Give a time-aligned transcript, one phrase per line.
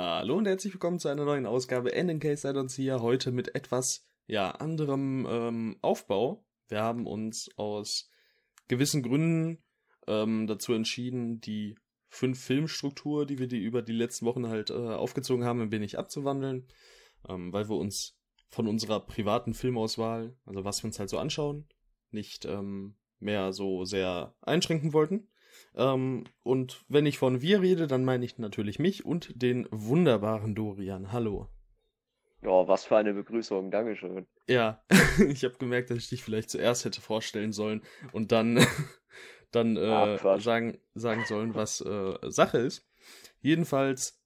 [0.00, 3.56] Hallo und herzlich willkommen zu einer neuen Ausgabe Ending Case Seid uns hier heute mit
[3.56, 6.46] etwas ja anderem ähm, Aufbau.
[6.68, 8.08] Wir haben uns aus
[8.68, 9.58] gewissen Gründen
[10.06, 11.74] ähm, dazu entschieden, die
[12.10, 15.98] fünf Filmstruktur, die wir die über die letzten Wochen halt äh, aufgezogen haben, ein wenig
[15.98, 16.68] abzuwandeln,
[17.28, 18.16] ähm, weil wir uns
[18.50, 21.66] von unserer privaten Filmauswahl, also was wir uns halt so anschauen,
[22.12, 25.26] nicht ähm, mehr so sehr einschränken wollten.
[25.74, 30.54] Ähm, und wenn ich von wir rede, dann meine ich natürlich mich und den wunderbaren
[30.54, 31.12] Dorian.
[31.12, 31.48] Hallo.
[32.42, 34.26] Ja, was für eine Begrüßung, Dankeschön.
[34.48, 34.82] Ja,
[35.28, 38.64] ich habe gemerkt, dass ich dich vielleicht zuerst hätte vorstellen sollen und dann,
[39.50, 42.88] dann äh, ah, sagen, sagen sollen, was äh, Sache ist.
[43.40, 44.22] Jedenfalls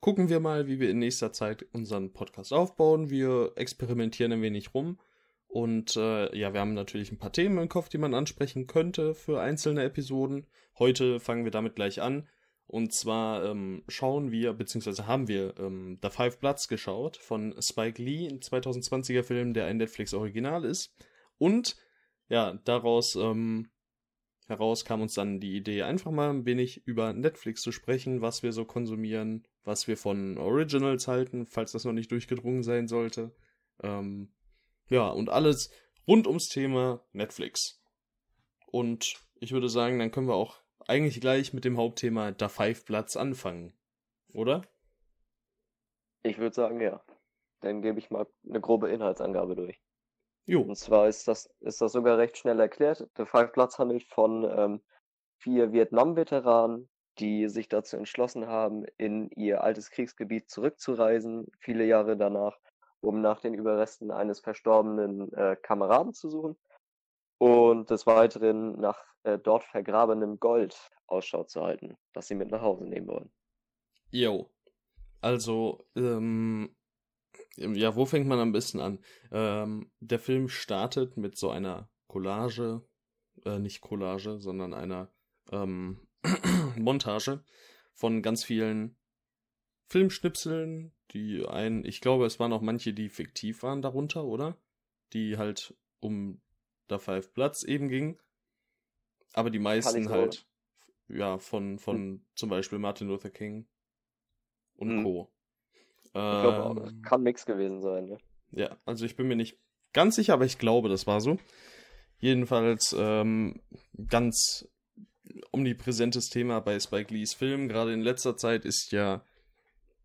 [0.00, 3.10] gucken wir mal, wie wir in nächster Zeit unseren Podcast aufbauen.
[3.10, 4.98] Wir experimentieren ein wenig rum
[5.52, 9.14] und äh, ja, wir haben natürlich ein paar Themen im Kopf, die man ansprechen könnte
[9.14, 10.46] für einzelne Episoden.
[10.78, 12.26] Heute fangen wir damit gleich an.
[12.66, 18.02] Und zwar ähm, schauen wir, beziehungsweise haben wir ähm, The Five Bloods geschaut von Spike
[18.02, 20.96] Lee, ein 2020er Film, der ein Netflix-Original ist.
[21.36, 21.76] Und
[22.30, 23.68] ja, daraus ähm,
[24.46, 28.42] heraus kam uns dann die Idee, einfach mal ein wenig über Netflix zu sprechen, was
[28.42, 33.34] wir so konsumieren, was wir von Originals halten, falls das noch nicht durchgedrungen sein sollte.
[33.82, 34.32] Ähm,
[34.88, 35.70] ja, und alles
[36.06, 37.82] rund ums Thema Netflix.
[38.66, 42.84] Und ich würde sagen, dann können wir auch eigentlich gleich mit dem Hauptthema Da Five
[42.84, 43.72] Platz anfangen.
[44.32, 44.62] Oder?
[46.22, 47.02] Ich würde sagen, ja.
[47.60, 49.80] Dann gebe ich mal eine grobe Inhaltsangabe durch.
[50.46, 50.62] Jo.
[50.62, 53.08] Und zwar ist das, ist das sogar recht schnell erklärt.
[53.16, 54.82] Der Five Platz handelt von ähm,
[55.38, 62.58] vier Vietnam-Veteranen, die sich dazu entschlossen haben, in ihr altes Kriegsgebiet zurückzureisen, viele Jahre danach,
[63.02, 66.56] um nach den Überresten eines verstorbenen äh, Kameraden zu suchen
[67.38, 72.62] und des Weiteren nach äh, dort vergrabenem Gold Ausschau zu halten, das sie mit nach
[72.62, 73.30] Hause nehmen wollen.
[74.10, 74.50] Jo.
[75.20, 76.74] Also, ähm,
[77.56, 78.98] ja, wo fängt man am besten an?
[79.30, 82.82] Ähm, der Film startet mit so einer Collage,
[83.44, 85.12] äh, nicht Collage, sondern einer
[85.50, 86.06] ähm,
[86.76, 87.44] Montage
[87.94, 88.96] von ganz vielen
[89.88, 94.56] Filmschnipseln, die ein, ich glaube, es waren auch manche, die fiktiv waren darunter, oder?
[95.12, 96.40] Die halt um
[96.88, 98.18] da Five Platz eben ging.
[99.32, 100.46] Aber die meisten halt,
[101.08, 102.24] ja, von, von hm.
[102.34, 103.66] zum Beispiel Martin Luther King
[104.76, 105.04] und hm.
[105.04, 105.32] Co.
[106.04, 108.18] Ich glaube auch, ähm, kann Mix gewesen sein, ne?
[108.50, 109.58] Ja, also ich bin mir nicht
[109.94, 111.38] ganz sicher, aber ich glaube, das war so.
[112.18, 113.62] Jedenfalls ähm,
[114.08, 114.68] ganz
[115.50, 117.68] omnipräsentes Thema bei Spike Lees Film.
[117.68, 119.24] Gerade in letzter Zeit ist ja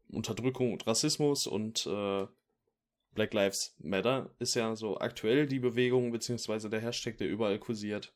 [0.10, 2.28] Unterdrückung und Rassismus und äh,
[3.14, 8.14] Black Lives Matter ist ja so aktuell die Bewegung beziehungsweise der Hashtag, der überall kursiert.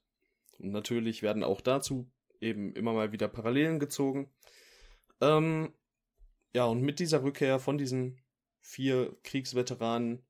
[0.60, 2.10] Und natürlich werden auch dazu
[2.40, 4.30] eben immer mal wieder Parallelen gezogen.
[5.20, 5.74] Ähm,
[6.54, 8.20] ja, und mit dieser Rückkehr von diesen
[8.60, 10.24] vier Kriegsveteranen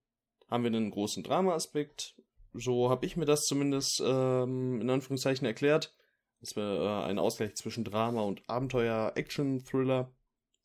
[0.50, 2.16] haben wir einen großen Drama-Aspekt.
[2.54, 5.94] So habe ich mir das zumindest ähm, in Anführungszeichen erklärt,
[6.40, 10.12] dass wir äh, einen Ausgleich zwischen Drama und Abenteuer, Action, Thriller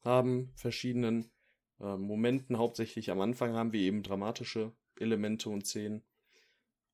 [0.06, 1.30] haben, verschiedenen
[1.80, 2.58] äh, Momenten.
[2.58, 6.02] Hauptsächlich am Anfang haben wir eben dramatische Elemente und Szenen.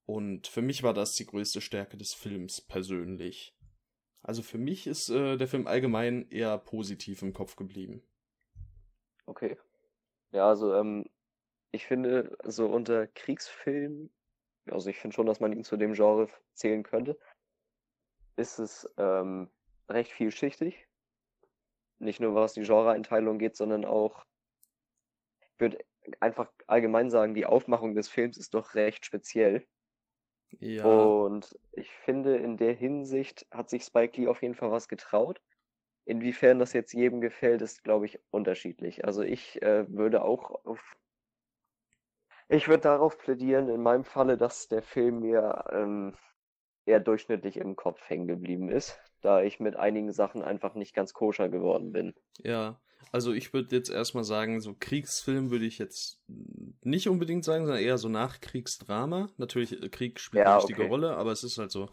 [0.05, 3.55] Und für mich war das die größte Stärke des Films persönlich.
[4.21, 8.03] Also für mich ist äh, der Film allgemein eher positiv im Kopf geblieben.
[9.25, 9.57] Okay.
[10.31, 11.05] Ja, also ähm,
[11.71, 14.09] ich finde, so unter Kriegsfilm,
[14.69, 17.17] also ich finde schon, dass man ihn zu dem Genre zählen könnte,
[18.35, 19.49] ist es ähm,
[19.89, 20.87] recht vielschichtig.
[21.99, 24.25] Nicht nur was die Genreeinteilung geht, sondern auch,
[25.39, 25.77] ich würde
[26.19, 29.65] einfach allgemein sagen, die Aufmachung des Films ist doch recht speziell.
[30.59, 30.85] Ja.
[30.85, 35.41] Und ich finde, in der Hinsicht hat sich Spike Lee auf jeden Fall was getraut.
[36.05, 39.05] Inwiefern das jetzt jedem gefällt, ist, glaube ich, unterschiedlich.
[39.05, 40.95] Also ich äh, würde auch auf.
[42.49, 46.15] Ich würde darauf plädieren, in meinem Falle, dass der Film mir ähm,
[46.85, 51.13] eher durchschnittlich im Kopf hängen geblieben ist da ich mit einigen Sachen einfach nicht ganz
[51.13, 52.13] koscher geworden bin.
[52.43, 52.79] Ja,
[53.11, 56.21] also ich würde jetzt erstmal sagen, so Kriegsfilm würde ich jetzt
[56.81, 59.29] nicht unbedingt sagen, sondern eher so Nachkriegsdrama.
[59.37, 60.89] Natürlich, äh, Krieg spielt ja, eine wichtige okay.
[60.89, 61.89] Rolle, aber es ist halt so.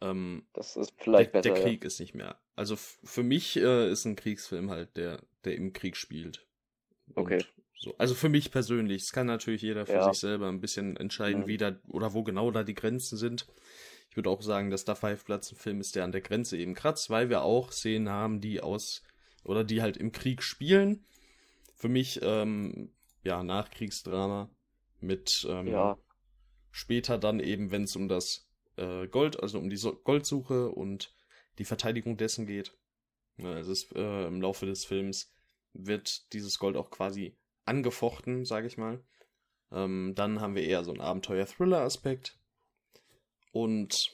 [0.00, 1.54] Ähm, das ist vielleicht der, besser.
[1.54, 1.86] Der Krieg ja.
[1.86, 2.38] ist nicht mehr.
[2.56, 6.46] Also für mich äh, ist ein Kriegsfilm halt der, der im Krieg spielt.
[7.14, 7.44] Und okay.
[7.76, 7.94] So.
[7.96, 9.02] Also für mich persönlich.
[9.02, 10.12] Es kann natürlich jeder für ja.
[10.12, 11.46] sich selber ein bisschen entscheiden, mhm.
[11.46, 13.46] wie da oder wo genau da die Grenzen sind.
[14.10, 16.56] Ich würde auch sagen, dass da Five Platz ein Film ist, der an der Grenze
[16.58, 19.02] eben kratzt, weil wir auch Szenen haben, die aus
[19.44, 21.06] oder die halt im Krieg spielen.
[21.76, 22.92] Für mich, ähm,
[23.22, 24.50] ja, Nachkriegsdrama
[25.00, 25.96] mit ähm, ja.
[26.72, 31.14] später dann eben, wenn es um das äh, Gold, also um die so Goldsuche und
[31.58, 32.76] die Verteidigung dessen geht.
[33.36, 35.32] Ja, es ist äh, im Laufe des Films
[35.72, 39.02] wird dieses Gold auch quasi angefochten, sage ich mal.
[39.70, 42.39] Ähm, dann haben wir eher so einen Abenteuer-Thriller-Aspekt.
[43.52, 44.10] Und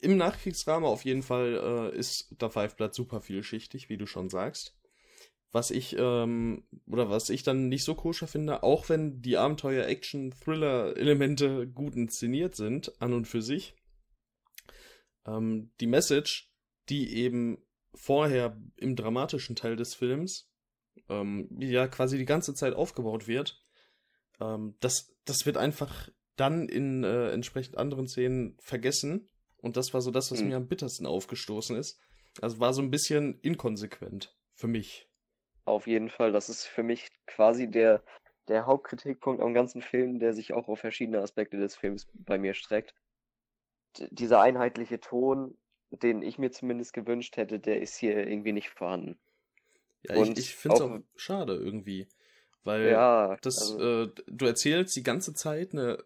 [0.00, 4.28] im Nachkriegsrahmen auf jeden Fall äh, ist der Five Blood super vielschichtig, wie du schon
[4.28, 4.76] sagst.
[5.50, 9.86] Was ich, ähm, oder was ich dann nicht so koscher finde, auch wenn die Abenteuer,
[9.86, 13.74] Action, Thriller-Elemente gut inszeniert sind, an und für sich,
[15.26, 16.52] ähm, die Message,
[16.90, 17.58] die eben
[17.94, 20.50] vorher im dramatischen Teil des Films,
[21.08, 23.64] ähm, ja quasi die ganze Zeit aufgebaut wird,
[24.40, 26.08] ähm, das, das wird einfach
[26.40, 29.28] dann in äh, entsprechend anderen Szenen vergessen
[29.60, 30.48] und das war so das, was mhm.
[30.48, 32.00] mir am bittersten aufgestoßen ist.
[32.40, 35.08] Also war so ein bisschen inkonsequent für mich.
[35.64, 36.32] Auf jeden Fall.
[36.32, 38.02] Das ist für mich quasi der,
[38.46, 42.54] der Hauptkritikpunkt am ganzen Film, der sich auch auf verschiedene Aspekte des Films bei mir
[42.54, 42.94] streckt.
[43.98, 45.56] D dieser einheitliche Ton,
[45.90, 49.18] den ich mir zumindest gewünscht hätte, der ist hier irgendwie nicht vorhanden.
[50.02, 52.08] Ja, Und ich, ich finde es auch, auch schade irgendwie.
[52.64, 56.04] Weil ja, das, also, äh, du erzählst die ganze Zeit eine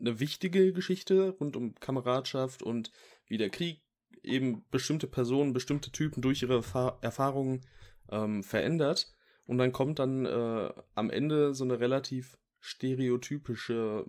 [0.00, 2.92] eine wichtige Geschichte rund um Kameradschaft und
[3.26, 3.82] wie der Krieg
[4.22, 7.66] eben bestimmte Personen, bestimmte Typen durch ihre Erfahr Erfahrungen
[8.10, 9.12] ähm, verändert.
[9.46, 14.06] Und dann kommt dann äh, am Ende so eine relativ stereotypische,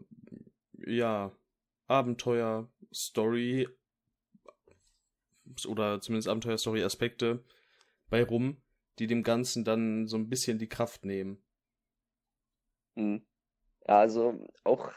[0.86, 1.36] ja,
[1.88, 3.68] Abenteuer-Story
[5.68, 7.44] oder zumindest Abenteuer-Story-Aspekte
[8.09, 8.62] bei rum,
[9.00, 11.44] die dem Ganzen dann so ein bisschen die Kraft nehmen.
[12.95, 13.25] Mhm.
[13.88, 14.92] Ja, also auch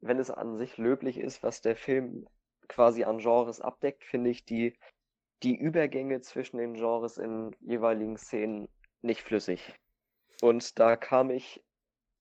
[0.00, 2.26] wenn es an sich löblich ist, was der Film
[2.68, 4.78] quasi an Genres abdeckt, finde ich die,
[5.42, 8.68] die Übergänge zwischen den Genres in jeweiligen Szenen
[9.02, 9.74] nicht flüssig.
[10.40, 11.62] Und da kam ich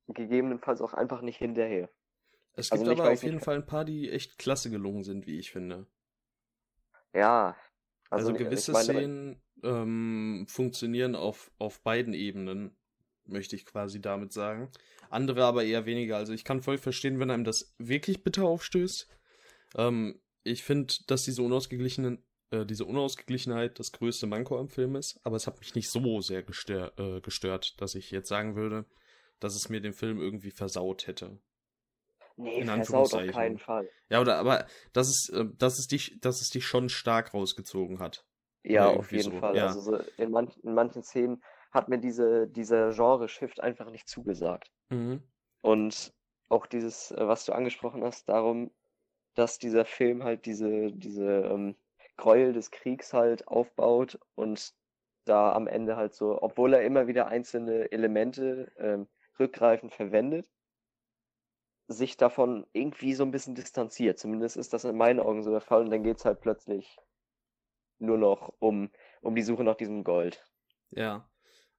[0.08, 1.90] gegebenenfalls auch einfach nicht hinterher.
[2.54, 5.28] Es gibt also aber auf jeden nicht, Fall ein paar, die echt klasse gelungen sind,
[5.28, 5.88] wie ich finde.
[7.14, 7.56] Ja.
[8.10, 12.76] Also, also gewisse meine, Szenen ähm, funktionieren auf, auf beiden Ebenen
[13.32, 14.70] möchte ich quasi damit sagen.
[15.10, 16.18] Andere aber eher weniger.
[16.18, 19.08] Also ich kann voll verstehen, wenn einem das wirklich bitter aufstößt.
[19.76, 25.20] Ähm, ich finde, dass diese unausgeglichenen, äh, diese Unausgeglichenheit das größte Manko am Film ist,
[25.24, 28.86] aber es hat mich nicht so sehr gestör, äh, gestört, dass ich jetzt sagen würde,
[29.40, 31.40] dass es mir den Film irgendwie versaut hätte.
[32.38, 33.90] Nee, in versaut auf keinen Fall.
[34.10, 38.00] Ja, oder aber dass es, äh, dass es dich, dass es dich schon stark rausgezogen
[38.00, 38.26] hat.
[38.64, 39.40] Ja, auf jeden so.
[39.40, 39.56] Fall.
[39.56, 39.68] Ja.
[39.68, 44.72] Also so in, manch, in manchen Szenen hat mir diese, dieser Genre-Shift einfach nicht zugesagt.
[44.90, 45.24] Mhm.
[45.62, 46.14] Und
[46.50, 48.72] auch dieses, äh, was du angesprochen hast, darum,
[49.36, 51.76] dass dieser Film halt diese, diese ähm,
[52.18, 54.74] Gräuel des Kriegs halt aufbaut und
[55.26, 59.08] da am Ende halt so, obwohl er immer wieder einzelne Elemente ähm,
[59.40, 60.50] rückgreifend verwendet,
[61.88, 64.20] sich davon irgendwie so ein bisschen distanziert.
[64.20, 66.98] Zumindest ist das in meinen Augen so der Fall und dann geht es halt plötzlich
[68.00, 70.46] nur noch um, um die Suche nach diesem Gold.
[70.92, 71.30] Ja.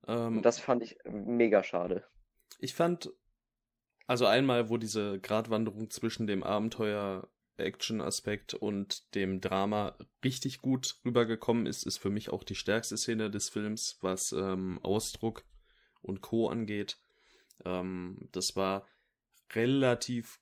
[0.07, 2.05] Ähm, das fand ich mega schade.
[2.59, 3.11] Ich fand,
[4.07, 7.29] also einmal, wo diese Gratwanderung zwischen dem Abenteuer
[7.61, 13.31] Action-Aspekt und dem Drama richtig gut rübergekommen ist, ist für mich auch die stärkste Szene
[13.31, 15.45] des Films, was ähm, Ausdruck
[16.03, 16.49] und Co.
[16.49, 16.99] angeht.
[17.65, 18.87] Ähm, das war
[19.53, 20.41] relativ,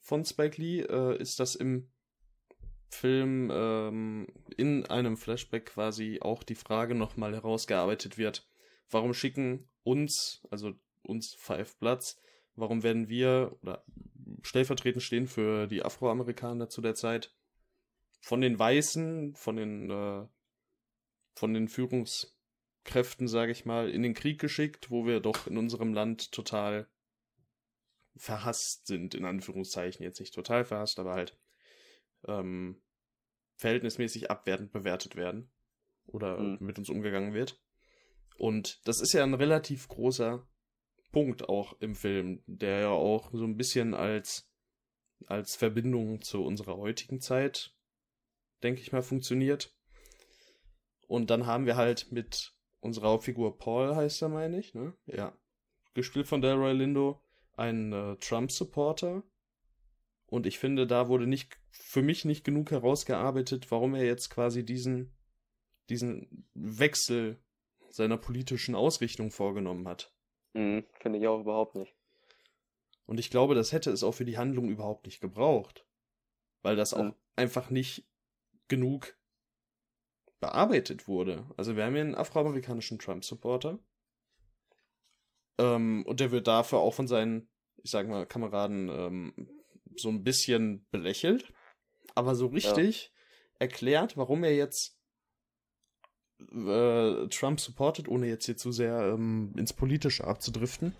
[0.00, 1.90] von Spike Lee, äh, ist das im
[2.88, 8.48] Film ähm, in einem Flashback quasi auch die Frage nochmal herausgearbeitet wird,
[8.88, 12.20] warum schicken uns, also uns Five Bloods,
[12.54, 13.84] warum werden wir oder
[14.42, 17.34] stellvertretend stehen für die Afroamerikaner zu der Zeit
[18.20, 20.26] von den Weißen, von den äh,
[21.34, 21.66] von den
[22.84, 26.86] Führungskräften, sage ich mal, in den Krieg geschickt, wo wir doch in unserem Land total
[28.16, 30.04] verhasst sind, in Anführungszeichen.
[30.04, 31.36] Jetzt nicht total verhasst, aber halt
[32.26, 32.82] ähm,
[33.56, 35.50] verhältnismäßig abwertend bewertet werden
[36.06, 36.58] oder mhm.
[36.60, 37.60] mit uns umgegangen wird.
[38.36, 40.46] Und das ist ja ein relativ großer
[41.10, 44.50] Punkt auch im Film, der ja auch so ein bisschen als,
[45.26, 47.74] als Verbindung zu unserer heutigen Zeit,
[48.62, 49.74] denke ich mal, funktioniert.
[51.06, 52.53] Und dann haben wir halt mit
[52.84, 54.92] unserer Hauptfigur Paul, heißt er, meine ich, ne?
[55.06, 55.32] Ja.
[55.94, 57.20] Gespielt von Delroy Lindo,
[57.56, 59.22] ein äh, Trump-Supporter.
[60.26, 64.64] Und ich finde, da wurde nicht, für mich nicht genug herausgearbeitet, warum er jetzt quasi
[64.64, 65.14] diesen,
[65.88, 67.38] diesen Wechsel
[67.90, 70.12] seiner politischen Ausrichtung vorgenommen hat.
[70.52, 71.94] Mhm, finde ich auch überhaupt nicht.
[73.06, 75.86] Und ich glaube, das hätte es auch für die Handlung überhaupt nicht gebraucht.
[76.62, 77.14] Weil das auch mhm.
[77.36, 78.04] einfach nicht
[78.68, 79.16] genug
[80.40, 81.46] bearbeitet wurde.
[81.56, 83.78] Also wir haben hier einen afroamerikanischen Trump-Supporter.
[85.58, 87.48] Ähm, und der wird dafür auch von seinen,
[87.82, 89.48] ich sag mal, Kameraden ähm,
[89.96, 91.52] so ein bisschen belächelt.
[92.14, 93.10] Aber so richtig ja.
[93.60, 94.98] erklärt, warum er jetzt
[96.40, 100.94] äh, Trump supportet, ohne jetzt hier zu sehr ähm, ins Politische abzudriften.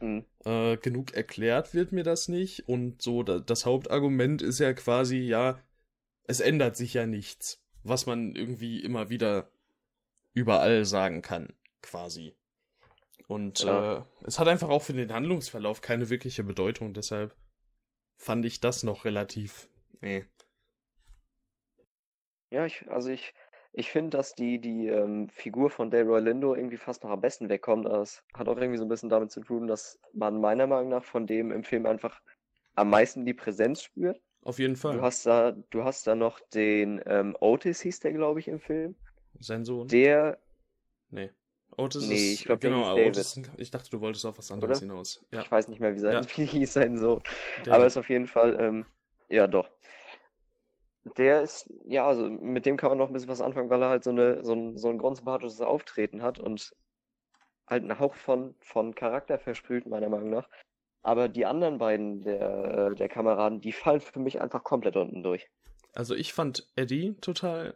[0.00, 0.24] Mhm.
[0.44, 2.68] Äh, genug erklärt wird mir das nicht.
[2.68, 5.60] Und so, da, das Hauptargument ist ja quasi, ja,
[6.24, 7.62] es ändert sich ja nichts.
[7.82, 9.50] Was man irgendwie immer wieder
[10.32, 12.34] überall sagen kann, quasi.
[13.26, 13.98] Und ja.
[13.98, 17.34] äh, es hat einfach auch für den Handlungsverlauf keine wirkliche Bedeutung, deshalb
[18.16, 19.68] fand ich das noch relativ.
[20.00, 20.26] Nee.
[22.50, 23.32] Ja, ich, also ich,
[23.72, 27.48] ich finde, dass die, die ähm, Figur von Delroy Lindo irgendwie fast noch am besten
[27.48, 27.86] wegkommt.
[27.86, 31.04] Das hat auch irgendwie so ein bisschen damit zu tun, dass man meiner Meinung nach
[31.04, 32.20] von dem im Film einfach
[32.74, 34.20] am meisten die Präsenz spürt.
[34.42, 34.96] Auf jeden Fall.
[34.96, 38.60] Du hast da, du hast da noch den ähm, Otis, hieß der, glaube ich, im
[38.60, 38.94] Film.
[39.38, 39.88] Sein Sohn?
[39.88, 40.38] Der.
[41.10, 41.30] Nee.
[41.76, 44.88] Otis nee, ist, ich glaube, genau, Otis, ich dachte, du wolltest auf was anderes Oder?
[44.88, 45.24] hinaus.
[45.30, 45.42] Ja.
[45.42, 46.22] Ich weiß nicht mehr, wie, sein, ja.
[46.36, 47.22] wie hieß sein Sohn.
[47.64, 48.86] Der Aber ist auf jeden Fall, ähm,
[49.28, 49.70] ja, doch.
[51.16, 53.88] Der ist, ja, also mit dem kann man noch ein bisschen was anfangen, weil er
[53.88, 56.74] halt so, eine, so, ein, so ein grundsympathisches Auftreten hat und
[57.66, 60.48] halt einen Hauch von, von Charakter versprüht, meiner Meinung nach.
[61.02, 65.48] Aber die anderen beiden der, der Kameraden, die fallen für mich einfach komplett unten durch.
[65.94, 67.74] Also ich fand Eddie total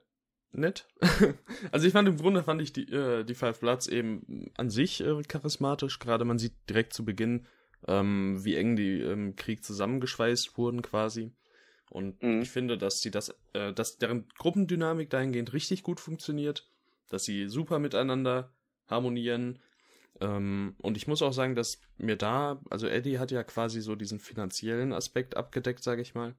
[0.52, 0.86] nett.
[1.72, 5.00] also ich fand im Grunde fand ich die, äh, die Five Bloods eben an sich
[5.00, 5.98] äh, charismatisch.
[5.98, 7.46] Gerade man sieht direkt zu Beginn,
[7.88, 11.32] ähm, wie eng die im Krieg zusammengeschweißt wurden quasi.
[11.90, 12.42] Und mhm.
[12.42, 16.68] ich finde, dass sie das, äh, dass deren Gruppendynamik dahingehend richtig gut funktioniert,
[17.08, 18.52] dass sie super miteinander
[18.86, 19.60] harmonieren.
[20.20, 23.94] Ähm, und ich muss auch sagen, dass mir da, also Eddie hat ja quasi so
[23.96, 26.34] diesen finanziellen Aspekt abgedeckt, sage ich mal.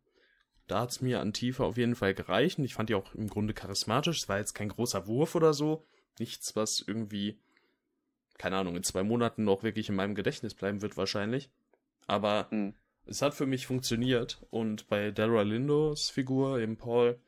[0.67, 2.57] Da hat es mir an Tiefe auf jeden Fall gereicht.
[2.57, 4.23] Und ich fand die auch im Grunde charismatisch.
[4.23, 5.85] Es war jetzt kein großer Wurf oder so.
[6.19, 7.39] Nichts, was irgendwie,
[8.37, 11.49] keine Ahnung, in zwei Monaten noch wirklich in meinem Gedächtnis bleiben wird wahrscheinlich.
[12.07, 12.73] Aber mhm
[13.05, 14.41] es hat für mich funktioniert.
[14.49, 17.19] Und bei Dara Lindos Figur, eben Paul,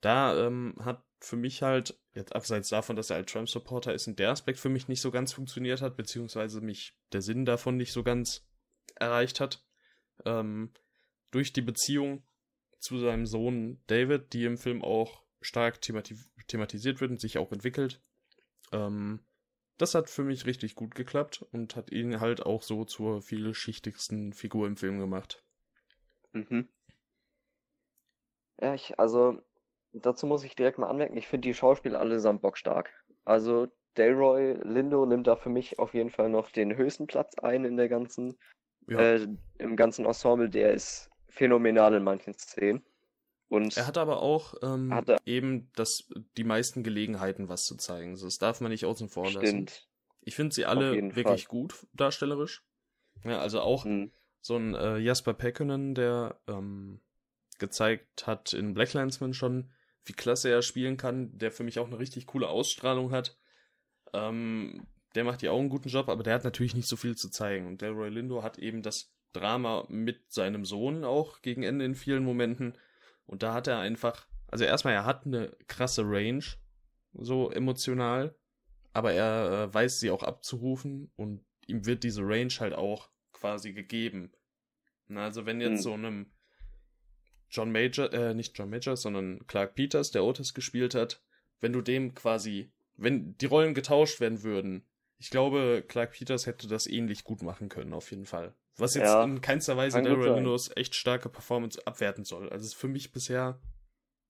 [0.00, 4.18] da ähm, hat für mich halt, jetzt abseits davon, dass er als Trump-Supporter ist, und
[4.18, 7.92] der Aspekt für mich nicht so ganz funktioniert hat, beziehungsweise mich der Sinn davon nicht
[7.92, 8.46] so ganz
[8.96, 9.64] erreicht hat.
[10.24, 10.72] Ähm,
[11.30, 12.22] durch die Beziehung
[12.78, 16.16] zu seinem Sohn David, die im Film auch stark themati
[16.46, 18.02] thematisiert wird und sich auch entwickelt.
[18.72, 19.24] Ähm,
[19.78, 24.32] das hat für mich richtig gut geklappt und hat ihn halt auch so zur vielschichtigsten
[24.32, 25.44] Figur im Film gemacht.
[26.32, 26.68] Mhm.
[28.60, 29.42] Ja, ich, also
[29.94, 32.90] dazu muss ich direkt mal anmerken, ich finde die Schauspieler allesamt bockstark.
[33.24, 37.64] Also Delroy Lindo nimmt da für mich auf jeden Fall noch den höchsten Platz ein
[37.64, 38.36] in der ganzen,
[38.88, 38.98] ja.
[38.98, 40.50] äh, im ganzen Ensemble.
[40.50, 42.84] Der ist phänomenal in manchen Szenen.
[43.48, 48.18] Und er hat aber auch ähm, er, eben das, die meisten Gelegenheiten, was zu zeigen.
[48.18, 49.46] Das darf man nicht außen vor lassen.
[49.46, 49.88] Stimmt.
[50.22, 51.50] Ich finde sie alle wirklich Fall.
[51.50, 52.64] gut darstellerisch.
[53.24, 54.10] Ja, also auch mhm.
[54.40, 57.00] so ein äh, Jasper Pekkonen, der ähm,
[57.58, 59.70] gezeigt hat in Black Landsman schon,
[60.04, 63.38] wie klasse er spielen kann, der für mich auch eine richtig coole Ausstrahlung hat.
[64.12, 67.16] Ähm, der macht ja auch einen guten Job, aber der hat natürlich nicht so viel
[67.16, 67.66] zu zeigen.
[67.66, 72.24] Und Delroy Lindo hat eben das Drama mit seinem Sohn auch gegen Ende in vielen
[72.24, 72.76] Momenten
[73.26, 76.44] und da hat er einfach, also erstmal, er hat eine krasse Range,
[77.12, 78.34] so emotional,
[78.92, 83.72] aber er äh, weiß sie auch abzurufen und ihm wird diese Range halt auch quasi
[83.72, 84.32] gegeben.
[85.06, 85.82] Na, also wenn jetzt hm.
[85.82, 86.32] so einem
[87.54, 91.22] John Major, äh, nicht John Major, sondern Clark Peters, der Otis gespielt hat,
[91.60, 94.84] wenn du dem quasi, wenn die Rollen getauscht werden würden,
[95.18, 98.54] ich glaube, Clark Peters hätte das ähnlich gut machen können, auf jeden Fall.
[98.76, 100.34] Was jetzt Ja, in keinster Weise Daryl.
[100.34, 102.48] Minos echt starke Performance abwerten soll.
[102.50, 103.60] Also für mich bisher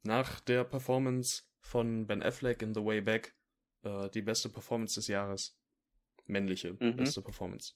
[0.02, 3.34] nach der Performance von Ben Affleck in The Way Back
[3.84, 5.58] äh, die beste Performance des Jahres.
[6.26, 6.96] Männliche Mhm.
[6.96, 7.72] beste Performance.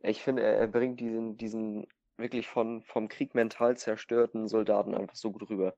[0.00, 5.32] Ich finde, er bringt diesen, diesen wirklich von, vom Krieg mental zerstörten Soldaten einfach so
[5.32, 5.74] gut rüber.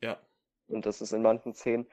[0.00, 0.20] Ja,
[0.68, 1.86] Und das ist in manchen Szenen,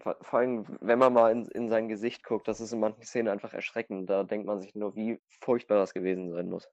[0.00, 3.28] vor allem, wenn man mal in, in sein Gesicht guckt, das ist in manchen Szenen
[3.28, 4.08] einfach erschreckend.
[4.08, 6.68] Da denkt man sich nur, wie furchtbar das gewesen sein muss.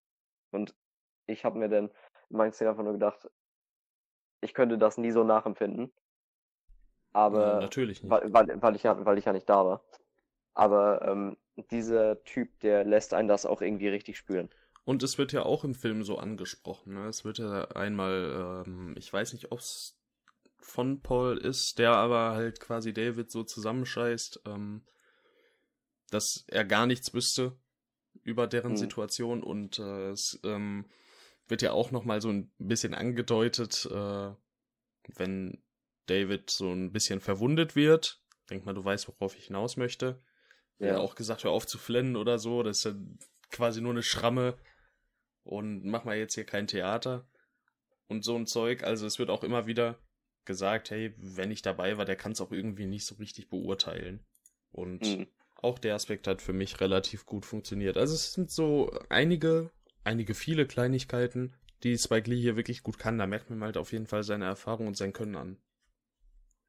[0.51, 0.75] Und
[1.27, 1.89] ich habe mir dann
[2.29, 3.27] in manchen Szenen einfach nur gedacht,
[4.41, 5.91] ich könnte das nie so nachempfinden.
[7.13, 8.11] Aber natürlich nicht.
[8.11, 9.83] weil, weil, weil, ich ja, weil ich ja nicht da war.
[10.53, 11.37] Aber ähm,
[11.71, 14.49] dieser Typ, der lässt einen das auch irgendwie richtig spüren.
[14.85, 16.93] Und es wird ja auch im Film so angesprochen.
[16.93, 17.07] Ne?
[17.07, 19.97] Es wird ja einmal, ähm, ich weiß nicht, ob es
[20.59, 24.83] von Paul ist, der aber halt quasi David so zusammenscheißt, ähm,
[26.11, 27.57] dass er gar nichts wüsste
[28.23, 28.77] über deren Mhm.
[28.77, 30.85] Situation und äh, es ähm,
[31.47, 34.31] wird ja auch noch mal so ein bisschen angedeutet, äh,
[35.15, 35.63] wenn
[36.05, 38.21] David so ein bisschen verwundet wird.
[38.49, 40.21] Denk mal, du weißt, worauf ich hinaus möchte.
[40.77, 40.87] Ja.
[40.87, 40.97] Ja.
[40.97, 42.61] auch gesagt, hör auf zu flennen oder so.
[42.63, 42.93] Das ist ja
[43.51, 44.57] quasi nur eine Schramme.
[45.45, 47.29] Und mach mal jetzt hier kein Theater.
[48.07, 48.83] Und so ein Zeug.
[48.83, 49.99] Also es wird auch immer wieder
[50.45, 54.25] gesagt, hey, wenn ich dabei war, der kann es auch irgendwie nicht so richtig beurteilen.
[54.71, 55.27] Und Mhm.
[55.55, 57.97] auch der Aspekt hat für mich relativ gut funktioniert.
[57.97, 59.71] Also es sind so einige,
[60.03, 63.17] einige viele Kleinigkeiten, die Spike Lee hier wirklich gut kann.
[63.17, 65.57] Da merkt man halt auf jeden Fall seine Erfahrung und sein Können an.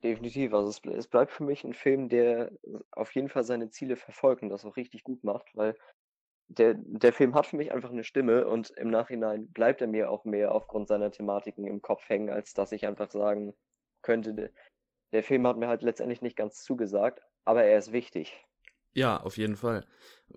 [0.03, 0.53] Definitiv.
[0.55, 2.53] Also es, es bleibt für mich ein Film, der
[2.93, 5.77] auf jeden Fall seine Ziele verfolgt und das auch richtig gut macht, weil
[6.49, 10.11] der, der Film hat für mich einfach eine Stimme und im Nachhinein bleibt er mir
[10.11, 13.55] auch mehr aufgrund seiner Thematiken im Kopf hängen, als dass ich einfach sagen
[14.03, 14.53] könnte,
[15.13, 18.45] der, Film hat mir halt letztendlich nicht ganz zugesagt, aber er ist wichtig.
[18.93, 19.87] Ja, auf jeden Fall.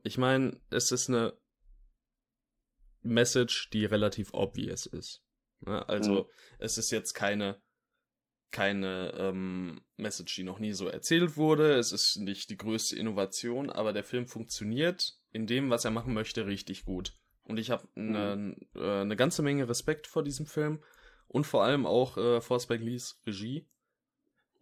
[0.04, 1.38] Ich meine, es ist eine
[3.02, 5.24] Message, die relativ obvious ist.
[5.62, 5.88] Ne?
[5.88, 6.30] Also, Mhm.
[6.60, 7.62] es ist jetzt keine,
[8.52, 11.74] keine ähm, Message, die noch nie so erzählt wurde.
[11.74, 16.14] Es ist nicht die größte Innovation, aber der Film funktioniert in dem, was er machen
[16.14, 17.18] möchte, richtig gut.
[17.44, 20.84] Und ich habe eine äh, eine ganze Menge Respekt vor diesem Film
[21.28, 23.68] und vor allem auch äh, vor Spike Lees Regie.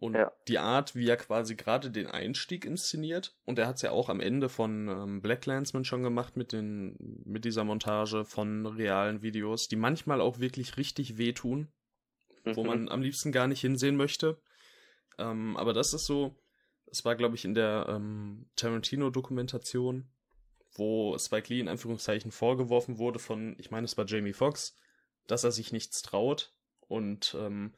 [0.00, 0.30] Und Ja.
[0.46, 3.36] die Art, wie er quasi gerade den Einstieg inszeniert.
[3.44, 6.52] Und er hat es ja auch am Ende von ähm, Black Landsman schon gemacht mit,
[6.52, 11.72] den, mit dieser Montage von realen Videos, die manchmal auch wirklich richtig wehtun,
[12.44, 12.66] wo Mhm.
[12.68, 14.40] man am liebsten gar nicht hinsehen möchte.
[15.18, 16.36] Ähm, aber das ist so,
[16.86, 20.08] es war, glaube ich, in der ähm, Tarantino-Dokumentation,
[20.78, 24.76] wo Spike Lee in Anführungszeichen vorgeworfen wurde von, ich meine, es war Jamie Foxx,
[25.26, 26.54] dass er sich nichts traut.
[26.86, 27.74] Und ähm,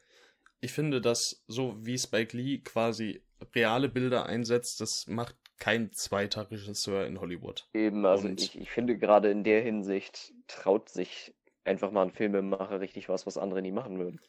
[0.60, 3.22] ich finde, dass so wie Spike Lee quasi
[3.54, 7.68] reale Bilder einsetzt, das macht kein zweiter Regisseur in Hollywood.
[7.74, 11.34] Eben, also Und- ich, ich finde gerade in der Hinsicht traut sich
[11.64, 14.20] einfach mal ein Filmemacher richtig was, was andere nie machen würden.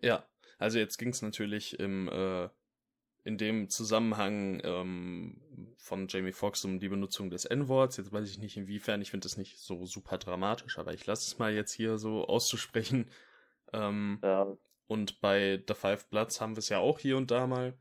[0.00, 0.24] Ja,
[0.58, 2.48] also jetzt ging es natürlich im, äh,
[3.28, 5.36] in dem Zusammenhang ähm,
[5.76, 7.98] von Jamie Foxx um die Benutzung des N-Worts.
[7.98, 11.26] Jetzt weiß ich nicht inwiefern, ich finde das nicht so super dramatisch, aber ich lasse
[11.26, 13.10] es mal jetzt hier so auszusprechen.
[13.74, 14.46] Ähm, Ja,
[14.86, 17.76] und bei The Five Bloods haben wir es ja auch hier und da mal.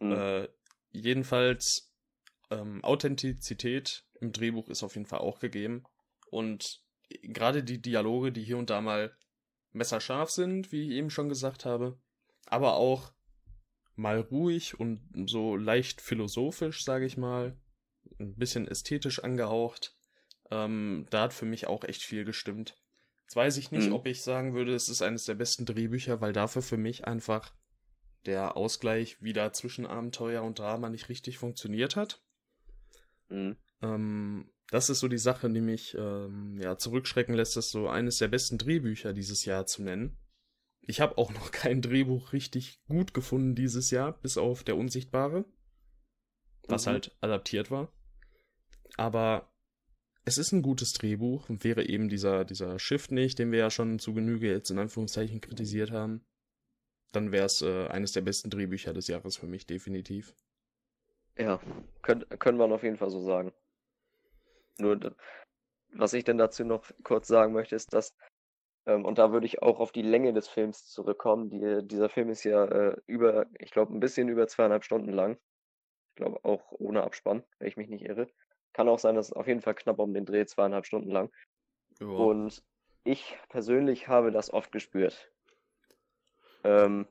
[0.00, 0.12] mhm.
[0.12, 0.48] Äh,
[0.90, 1.90] jedenfalls,
[2.50, 5.84] ähm, Authentizität im Drehbuch ist auf jeden Fall auch gegeben.
[6.30, 6.82] Und
[7.22, 9.16] gerade die Dialoge, die hier und da mal
[9.72, 11.98] messerscharf sind, wie ich eben schon gesagt habe,
[12.46, 13.12] aber auch
[13.98, 17.56] mal ruhig und so leicht philosophisch, sage ich mal,
[18.18, 19.96] ein bisschen ästhetisch angehaucht.
[20.50, 22.80] Ähm, da hat für mich auch echt viel gestimmt.
[23.24, 23.92] Jetzt weiß ich nicht, Mhm.
[23.92, 27.52] ob ich sagen würde, es ist eines der besten Drehbücher, weil dafür für mich einfach
[28.24, 32.22] der Ausgleich wieder zwischen Abenteuer und Drama nicht richtig funktioniert hat.
[33.28, 33.56] Mhm.
[33.82, 38.18] Ähm, das ist so die Sache, die mich ähm, ja, zurückschrecken lässt, das so eines
[38.18, 40.16] der besten Drehbücher dieses Jahr zu nennen.
[40.88, 45.44] Ich habe auch noch kein Drehbuch richtig gut gefunden dieses Jahr, bis auf Der Unsichtbare,
[46.68, 46.92] was Mhm.
[46.92, 47.92] halt adaptiert war.
[48.98, 49.50] Aber
[50.24, 53.70] es ist ein gutes Drehbuch und wäre eben dieser, dieser Shift nicht, den wir ja
[53.70, 56.24] schon zu Genüge jetzt in Anführungszeichen kritisiert haben,
[57.12, 60.34] dann wäre es äh, eines der besten Drehbücher des Jahres für mich, definitiv.
[61.38, 61.58] Ja,
[62.02, 63.54] könnt, können man auf jeden Fall so sagen.
[64.78, 65.14] Nur,
[65.94, 68.14] was ich denn dazu noch kurz sagen möchte, ist, dass,
[68.88, 71.50] ähm, und da würde ich auch auf die Länge des Films zurückkommen.
[71.50, 75.38] Die, dieser Film ist ja äh, über, ich glaube, ein bisschen über zweieinhalb Stunden lang.
[76.08, 78.28] Ich glaube auch ohne Abspann, wenn ich mich nicht irre.
[78.72, 81.30] Kann auch sein, dass es auf jeden Fall knapp um den Dreh zweieinhalb Stunden lang.
[82.00, 82.06] Ja.
[82.06, 82.62] Und
[83.04, 85.30] ich persönlich habe das oft gespürt.
[86.64, 87.06] Ähm,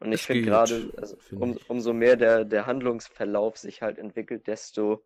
[0.00, 5.04] und ich finde gerade, also, um, umso mehr der, der Handlungsverlauf sich halt entwickelt, desto,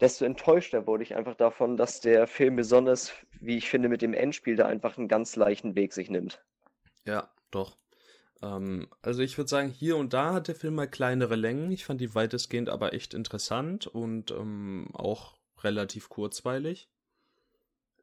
[0.00, 4.14] desto enttäuschter wurde ich einfach davon, dass der Film besonders, wie ich finde, mit dem
[4.14, 6.44] Endspiel da einfach einen ganz leichten Weg sich nimmt.
[7.04, 7.76] Ja, doch.
[8.42, 11.70] Ähm, also ich würde sagen, hier und da hat der Film mal kleinere Längen.
[11.72, 16.90] Ich fand die weitestgehend aber echt interessant und ähm, auch relativ kurzweilig.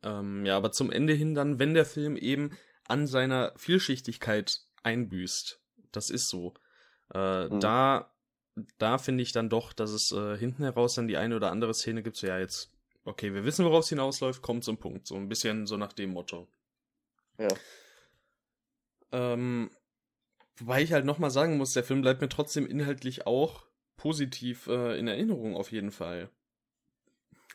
[0.03, 2.51] Ähm, ja, aber zum Ende hin dann, wenn der Film eben
[2.87, 5.59] an seiner Vielschichtigkeit einbüßt,
[5.91, 6.53] das ist so,
[7.13, 7.59] äh, Mhm.
[7.59, 8.13] da,
[8.77, 11.73] da finde ich dann doch, dass es äh, hinten heraus dann die eine oder andere
[11.73, 12.71] Szene gibt, so ja jetzt,
[13.03, 15.07] okay, wir wissen, worauf es hinausläuft, kommt zum Punkt.
[15.07, 16.47] So ein bisschen so nach dem Motto.
[17.37, 17.49] Ja.
[19.11, 19.69] Ähm,
[20.57, 23.65] wobei ich halt nochmal sagen muss, der Film bleibt mir trotzdem inhaltlich auch
[23.95, 26.29] positiv äh, in Erinnerung auf jeden Fall.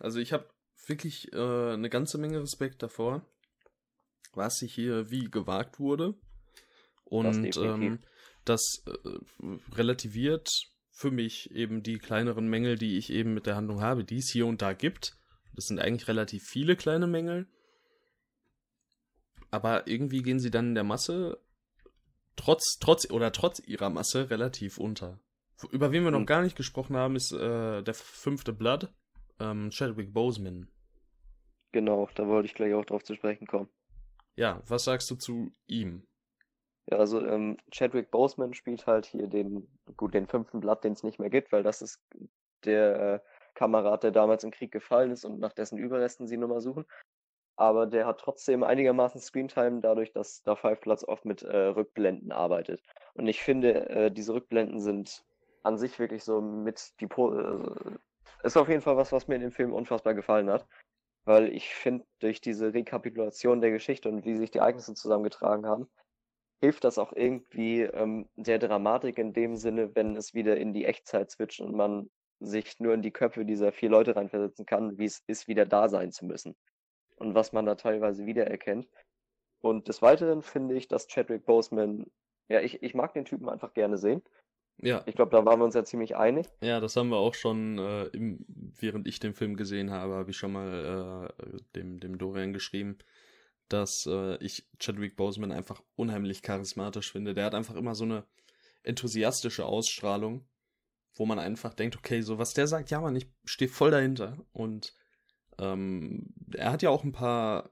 [0.01, 0.49] Also ich habe
[0.87, 3.27] wirklich äh, eine ganze Menge Respekt davor,
[4.33, 6.15] was sich hier wie gewagt wurde.
[7.05, 7.63] Und definitiv.
[7.63, 7.99] ähm,
[8.45, 13.81] das äh, relativiert für mich eben die kleineren Mängel, die ich eben mit der Handlung
[13.81, 15.17] habe, die es hier und da gibt.
[15.55, 17.47] Das sind eigentlich relativ viele kleine Mängel.
[19.51, 21.39] Aber irgendwie gehen sie dann in der Masse
[22.37, 25.19] trotz, trotz oder trotz ihrer Masse relativ unter.
[25.71, 26.27] Über wen wir noch Hm.
[26.27, 28.93] gar nicht gesprochen haben, ist äh, der fünfte Blood,
[29.41, 30.69] ähm, Chadwick Boseman.
[31.73, 33.69] Genau, da wollte ich gleich auch drauf zu sprechen kommen.
[34.37, 36.07] Ja, was sagst du zu ihm?
[36.91, 41.05] Ja, also ähm, Chadwick Boseman spielt halt hier den, gut, den fünften Blatt, den es
[41.05, 42.03] nicht mehr gibt, weil das ist
[42.65, 43.21] der äh,
[43.55, 46.87] Kamerad, der damals im Krieg gefallen ist und nach dessen Überresten sie nochmal suchen.
[47.57, 52.33] Aber der hat trotzdem einigermaßen Screentime, dadurch, dass da Five Bloods oft mit äh, Rückblenden
[52.33, 52.83] arbeitet.
[53.15, 55.25] Und ich finde, äh, diese Rückblenden sind
[55.63, 57.97] an sich wirklich so mit die po äh,
[58.43, 60.67] ist auf jeden Fall was, was mir in dem Film unfassbar gefallen hat.
[61.25, 65.89] Weil ich finde, durch diese Rekapitulation der Geschichte und wie sich die Ereignisse zusammengetragen haben,
[66.63, 70.85] hilft das auch irgendwie ähm, der Dramatik in dem Sinne, wenn es wieder in die
[70.85, 75.07] Echtzeit switcht und man sich nur in die Köpfe dieser vier Leute reinversetzen kann, wie
[75.07, 76.55] es ist, wieder da sein zu müssen.
[77.17, 78.87] Und was man da teilweise wiedererkennt.
[79.61, 82.07] Und des Weiteren finde ich, dass Chadwick Boseman,
[82.49, 84.23] ja, ich, ich mag den Typen einfach gerne sehen.
[84.79, 86.47] Ja, Ich glaube, da waren wir uns ja ziemlich einig.
[86.63, 88.45] ja, das haben wir auch schon, äh, im,
[88.79, 92.99] während ich den Film gesehen habe, habe ich schon mal äh, dem, dem Dorian geschrieben,
[93.73, 97.35] dass äh, ich Chadwick Boseman einfach unheimlich charismatisch finde.
[97.35, 98.25] Der hat einfach immer so eine
[98.83, 100.47] enthusiastische Ausstrahlung,
[101.15, 104.39] wo man einfach denkt, okay, so was der sagt, ja man, ich stehe voll dahinter.
[104.53, 104.95] Und
[105.59, 107.71] ähm, er hat ja auch ein paar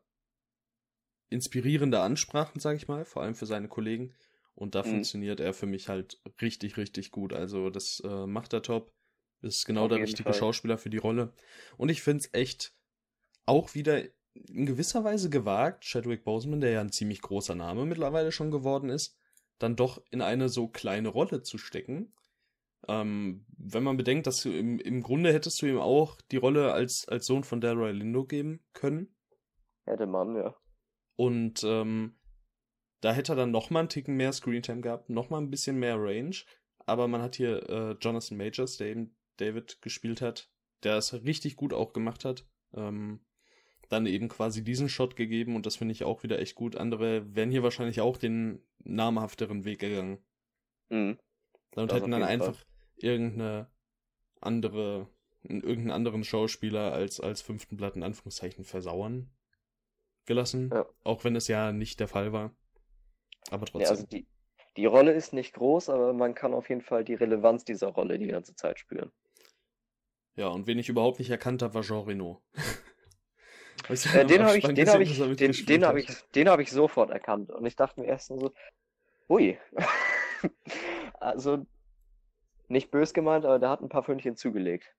[1.28, 4.14] inspirierende Ansprachen, sag ich mal, vor allem für seine Kollegen.
[4.54, 4.90] Und da Mhm.
[4.90, 7.32] funktioniert er für mich halt richtig, richtig gut.
[7.32, 8.92] Also das äh, macht er top.
[9.42, 10.34] Ist genau Auf der richtige Fall.
[10.34, 11.32] Schauspieler für die Rolle.
[11.78, 12.74] Und ich finde es echt
[13.46, 14.02] auch wieder
[14.48, 18.90] in gewisser Weise gewagt, Chadwick Boseman, der ja ein ziemlich großer Name mittlerweile schon geworden
[18.90, 19.16] ist,
[19.58, 22.12] dann doch in eine so kleine Rolle zu stecken.
[22.88, 26.72] Ähm, wenn man bedenkt, dass du im, im Grunde hättest du ihm auch die Rolle
[26.72, 29.14] als, als Sohn von Delroy Lindo geben können.
[29.84, 30.54] Hätte man, ja.
[31.16, 32.18] Und ähm,
[33.00, 35.78] da hätte er dann noch mal einen Ticken mehr Screentime gehabt, noch mal ein bisschen
[35.78, 36.36] mehr Range.
[36.86, 40.50] Aber man hat hier äh, Jonathan Majors, der eben David gespielt hat,
[40.82, 42.46] der es richtig gut auch gemacht hat.
[42.74, 43.20] Ähm,
[43.90, 46.76] dann eben quasi diesen Shot gegeben und das finde ich auch wieder echt gut.
[46.76, 50.24] Andere wären hier wahrscheinlich auch den namhafteren Weg gegangen.
[50.88, 51.18] Mhm.
[51.76, 52.48] Und Das hätten dann jeden Fall.
[52.48, 52.64] einfach
[52.96, 53.70] irgendeine
[54.40, 55.08] andere,
[55.42, 59.30] irgendeinen anderen Schauspieler als, als fünften Blatt in Anführungszeichen versauern
[60.24, 60.70] gelassen.
[60.72, 60.86] Ja.
[61.04, 62.54] Auch wenn es ja nicht der Fall war.
[63.50, 63.90] Aber Ja, trotzdem.
[63.90, 64.26] also die,
[64.76, 68.18] die Rolle ist nicht groß, aber man kann auf jeden Fall die Relevanz dieser Rolle
[68.18, 69.10] die ganze Zeit spüren.
[70.36, 72.40] ja, und wen ich überhaupt nicht erkannt habe, war Jean Reno.
[73.88, 77.10] Äh, den habe ich, den habe ich, den, den habe ich, den habe ich sofort
[77.10, 77.50] erkannt.
[77.50, 78.52] Und ich dachte mir erst so,
[79.28, 79.58] ui.
[81.20, 81.66] also,
[82.68, 84.94] nicht bös gemeint, aber der hat ein paar Pfönnchen zugelegt.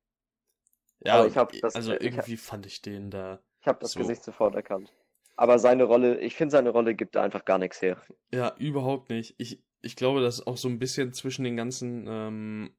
[1.03, 3.41] Ja, ich das- also ich irgendwie fand ich den da.
[3.61, 3.99] Ich habe das So.
[3.99, 4.93] Gesicht sofort erkannt.
[5.35, 8.01] Aber seine Rolle, ich finde, seine Rolle gibt da einfach gar nichts her.
[8.33, 9.35] Ja, überhaupt nicht.
[9.37, 12.75] Ich, ich glaube, das ist auch so ein bisschen zwischen den ganzen ähm,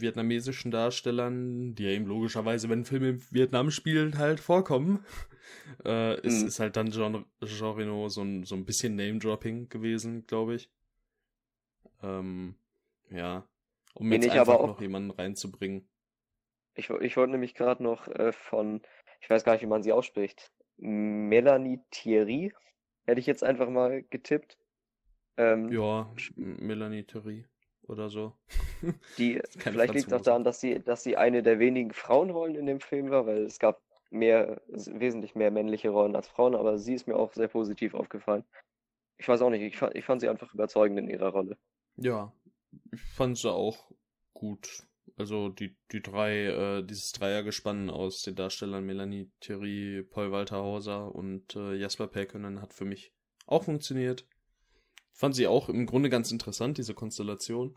[0.00, 5.04] vietnamesischen Darstellern, die ja eben logischerweise, wenn Filme in Vietnam spielen, halt vorkommen,
[5.84, 6.48] äh, ist, Mhm.
[6.48, 10.70] ist halt dann Jean, Jean Reno so ein, so ein bisschen Name-Dropping gewesen, glaube ich.
[12.02, 12.56] Ähm,
[13.10, 13.46] ja.
[13.94, 15.88] Um Den jetzt einfach auch- noch jemanden reinzubringen.
[16.74, 18.80] Ich, ich wollte nämlich gerade noch äh, von,
[19.20, 22.52] ich weiß gar nicht, wie man sie ausspricht, Melanie Thierry,
[23.04, 24.56] hätte ich jetzt einfach mal getippt.
[25.36, 27.44] Ähm, Ja, Melanie Thierry
[27.92, 28.32] oder so.
[29.18, 32.66] Die, vielleicht liegt es auch daran, dass sie, dass sie eine der wenigen Frauenrollen in
[32.66, 36.94] dem Film war, weil es gab mehr, wesentlich mehr männliche Rollen als Frauen, aber sie
[36.94, 38.44] ist mir auch sehr positiv aufgefallen.
[39.18, 41.56] Ich weiß auch nicht, ich fand, ich fand sie einfach überzeugend in ihrer Rolle.
[41.96, 42.32] Ja,
[42.90, 43.92] ich fand sie auch
[44.32, 44.84] gut.
[45.16, 51.14] Also die, die drei, äh, dieses Dreiergespann aus den Darstellern Melanie Thierry, Paul Walter Hauser
[51.14, 53.12] und äh, Jasper Pelkönen hat für mich
[53.46, 54.26] auch funktioniert.
[55.12, 57.76] Fand sie auch im Grunde ganz interessant, diese Konstellation.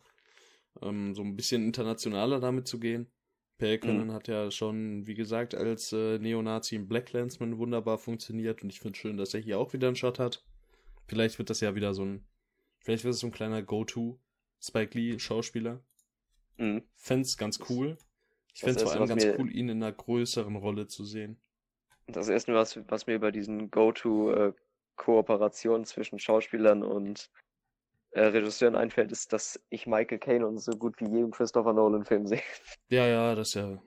[0.82, 3.12] Ähm, so ein bisschen internationaler damit zu gehen.
[3.58, 4.13] Pelkönen mhm.
[4.13, 8.82] hat ja schon, wie gesagt, als äh, Neonazi im Black Landsman wunderbar funktioniert und ich
[8.82, 10.43] finde schön, dass er hier auch wieder einen Shot hat.
[11.08, 12.28] Vielleicht wird das ja wieder so ein,
[12.80, 14.19] vielleicht wird es so ein kleiner Go-To
[14.60, 15.82] Spike Lee Schauspieler.
[16.58, 16.84] Mhm.
[16.95, 17.98] Fände ganz cool.
[18.54, 21.39] Ich fände es vor allem ganz cool, ihn in einer größeren Rolle zu sehen.
[22.08, 23.71] Das erste, was, was mir bei diesen
[24.95, 27.29] Go-To-Kooperationen zwischen Schauspielern und
[28.12, 32.27] äh, Regisseuren einfällt, ist, dass ich Michael Caine und so gut wie jedem Christopher Nolan-Film
[32.27, 32.41] sehe.
[32.89, 33.81] Ja, ja, das ist ja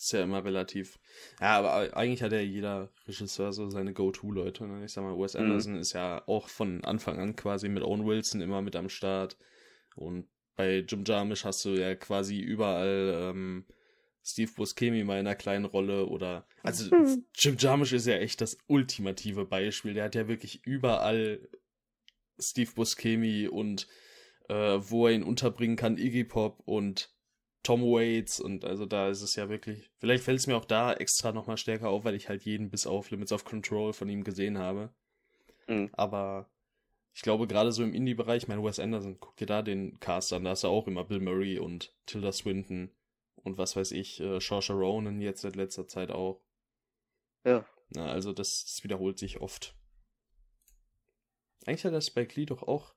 [0.00, 0.98] ist ja immer relativ.
[1.42, 4.66] Ja, aber eigentlich hat ja jeder Regisseur so seine Go-To-Leute.
[4.66, 4.86] Ne?
[4.86, 5.40] Ich sag mal, Wes mhm.
[5.40, 5.80] Anderson mhm.
[5.80, 9.36] ist ja auch von Anfang an quasi mit Owen Wilson immer mit am Start.
[9.96, 13.66] Und bei Jim Jarmusch hast du ja quasi überall ähm,
[14.22, 17.24] Steve Buscemi mal in einer kleinen Rolle oder also mhm.
[17.34, 19.94] Jim Jarmusch ist ja echt das ultimative Beispiel.
[19.94, 21.48] Der hat ja wirklich überall
[22.38, 23.88] Steve Buscemi und
[24.48, 27.14] äh, wo er ihn unterbringen kann, Iggy Pop und
[27.62, 30.94] Tom Waits und also da ist es ja wirklich, vielleicht fällt es mir auch da
[30.94, 34.24] extra nochmal stärker auf, weil ich halt jeden bis auf Limits of Control von ihm
[34.24, 34.94] gesehen habe.
[35.66, 35.90] Mhm.
[35.92, 36.50] Aber
[37.12, 40.44] ich glaube gerade so im Indie-Bereich, mein Wes Anderson, guck dir da den Cast an,
[40.44, 42.90] da ist ja auch immer Bill Murray und Tilda Swinton
[43.42, 46.42] und was weiß ich, äh, Saoirse Ronan jetzt seit letzter Zeit auch.
[47.44, 47.64] Ja.
[47.90, 49.74] Na, also das, das wiederholt sich oft.
[51.66, 52.94] Eigentlich hat der Spike Lee doch auch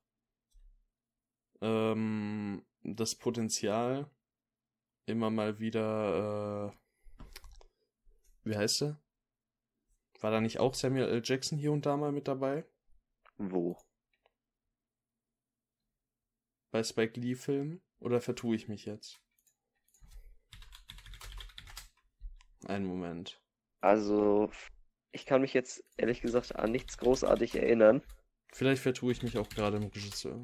[1.64, 4.10] ähm, das Potenzial,
[5.06, 7.28] immer mal wieder, äh,
[8.44, 9.02] wie heißt er?
[10.20, 11.22] War da nicht auch Samuel L.
[11.24, 12.66] Jackson hier und da mal mit dabei?
[13.38, 13.78] Wo?
[16.72, 17.82] Bei Spike Lee Filmen?
[18.00, 19.22] Oder vertue ich mich jetzt?
[22.66, 23.42] Einen Moment.
[23.82, 24.50] Also,
[25.12, 28.02] ich kann mich jetzt ehrlich gesagt an nichts großartig erinnern.
[28.52, 30.40] Vielleicht vertue ich mich auch gerade im Regisseur.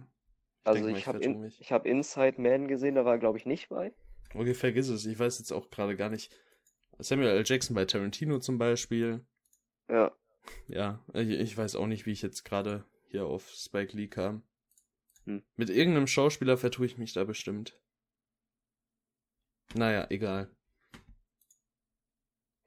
[0.63, 3.45] Ich also, ich, ich habe in, hab Inside Man gesehen, da war er, glaube ich,
[3.45, 3.93] nicht bei.
[4.33, 5.05] Okay, vergiss es.
[5.05, 6.31] Ich weiß jetzt auch gerade gar nicht.
[6.99, 7.43] Samuel L.
[7.45, 9.25] Jackson bei Tarantino zum Beispiel.
[9.89, 10.11] Ja.
[10.67, 14.43] Ja, ich, ich weiß auch nicht, wie ich jetzt gerade hier auf Spike Lee kam.
[15.25, 15.43] Hm.
[15.55, 17.79] Mit irgendeinem Schauspieler vertue ich mich da bestimmt.
[19.73, 20.49] Naja, egal.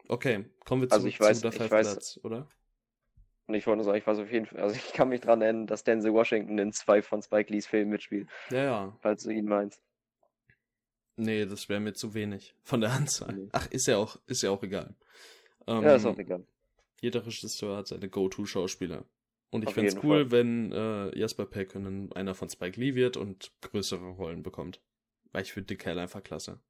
[0.08, 2.48] Okay, kommen wir zu, also ich weiß, zu der ich weiß, oder?
[3.46, 5.42] Und ich wollte nur sagen, ich weiß auf jeden Fall, also ich kann mich dran
[5.42, 8.28] erinnern, dass Denzel Washington in zwei von Spike Lees Filmen mitspielt.
[8.50, 8.98] Ja, ja.
[9.00, 9.82] Falls du ihn meinst.
[11.16, 13.34] Nee, das wäre mir zu wenig von der Anzahl.
[13.34, 13.48] Nee.
[13.52, 14.94] Ach, ist ja auch, ist ja auch egal.
[15.66, 16.46] Ähm, ja, ist auch egal.
[17.00, 19.04] Jeder Regisseur hat seine Go-To-Schauspieler.
[19.50, 20.30] Und ich fände es cool, Fall.
[20.30, 24.80] wenn äh, Jasper Pelkönen einer von Spike Lee wird und größere Rollen bekommt.
[25.32, 26.60] Weil ich finde den Kerl einfach klasse.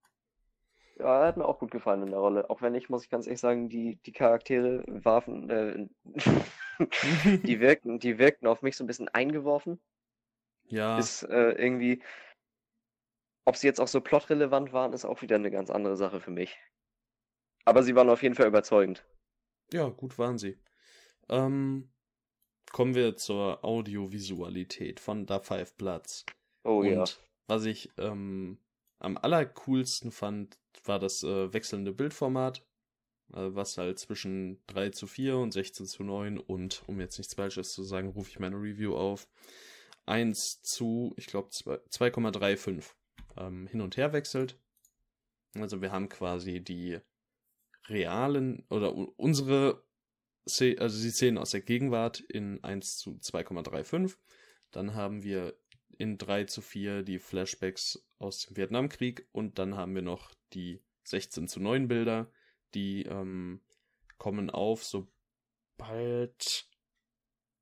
[0.99, 2.51] Ja, er hat mir auch gut gefallen in der Rolle.
[2.51, 5.89] Auch wenn ich, muss ich ganz ehrlich sagen, die, die Charaktere warfen, äh,
[7.45, 9.81] die wirkten, die wirkten auf mich so ein bisschen eingeworfen.
[10.67, 10.99] Ja.
[10.99, 12.03] Ist äh, irgendwie,
[13.45, 16.31] ob sie jetzt auch so plotrelevant waren, ist auch wieder eine ganz andere Sache für
[16.31, 16.59] mich.
[17.65, 19.05] Aber sie waren auf jeden Fall überzeugend.
[19.73, 20.59] Ja, gut waren sie.
[21.29, 21.91] Ähm,
[22.73, 26.27] kommen wir zur Audiovisualität von Da Five Bloods.
[26.65, 27.05] Oh Und ja.
[27.47, 28.59] Was ich ähm,
[28.99, 32.65] am allercoolsten fand, war das äh, wechselnde Bildformat,
[33.33, 37.35] äh, was halt zwischen 3 zu 4 und 16 zu 9 und, um jetzt nichts
[37.35, 39.29] Falsches zu sagen, rufe ich meine Review auf,
[40.07, 42.83] 1 zu, ich glaube, 2,35
[43.37, 44.59] ähm, hin und her wechselt.
[45.55, 46.99] Also wir haben quasi die
[47.89, 49.85] realen oder unsere,
[50.47, 54.17] also die Szenen aus der Gegenwart in 1 zu 2,35.
[54.71, 55.55] Dann haben wir
[55.99, 60.83] in 3 zu 4 die Flashbacks aus dem Vietnamkrieg und dann haben wir noch die
[61.05, 62.31] 16 zu 9 Bilder,
[62.75, 63.61] die ähm,
[64.19, 66.69] kommen auf, sobald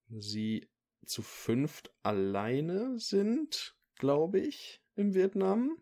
[0.09, 0.69] sie
[1.07, 5.77] zu fünft alleine sind, glaube ich im Vietnam.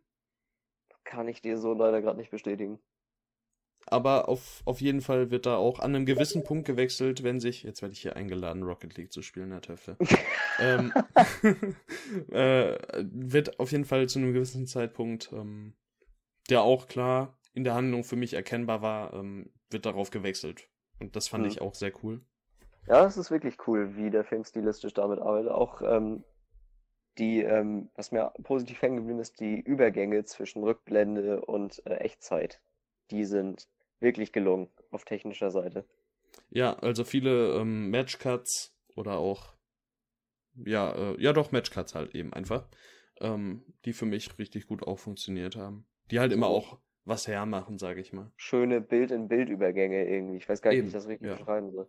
[1.05, 2.81] Kann ich dir so leider gerade nicht bestätigen.
[3.87, 7.63] Aber auf, auf jeden Fall wird da auch an einem gewissen Punkt gewechselt, wenn sich,
[7.63, 9.97] jetzt werde ich hier eingeladen, Rocket League zu spielen, Herr Töffe.
[10.61, 10.93] ähm,
[12.31, 15.75] äh, wird auf jeden Fall zu einem gewissen Zeitpunkt, ähm,
[16.49, 20.69] der auch klar in der Handlung für mich erkennbar war, ähm, wird darauf gewechselt.
[21.01, 21.51] Und das fand hm.
[21.51, 22.21] ich auch sehr cool.
[22.87, 25.51] Ja, es ist wirklich cool, wie der Film stilistisch damit arbeitet.
[25.51, 26.25] Auch ähm,
[27.19, 32.61] die, ähm, was mir positiv hängen geblieben ist, die Übergänge zwischen Rückblende und äh, Echtzeit,
[33.11, 33.69] die sind
[34.01, 35.85] wirklich gelungen auf technischer Seite.
[36.51, 39.55] Ja, also viele ähm, Matchcuts oder auch,
[40.55, 42.69] ja, äh, ja doch, Matchcuts halt eben einfach,
[43.21, 45.87] ähm, die für mich richtig gut auch funktioniert haben.
[46.11, 48.31] Die halt immer auch was hermachen, sage ich mal.
[48.37, 50.37] Schöne Bild-in-Bild-Übergänge irgendwie.
[50.37, 51.37] Ich weiß gar nicht, wie ich das richtig ja.
[51.37, 51.89] beschreiben soll.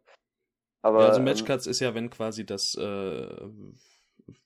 [0.82, 2.82] Aber, ja, also ähm, Matchcuts ähm, ist ja, wenn quasi das, äh,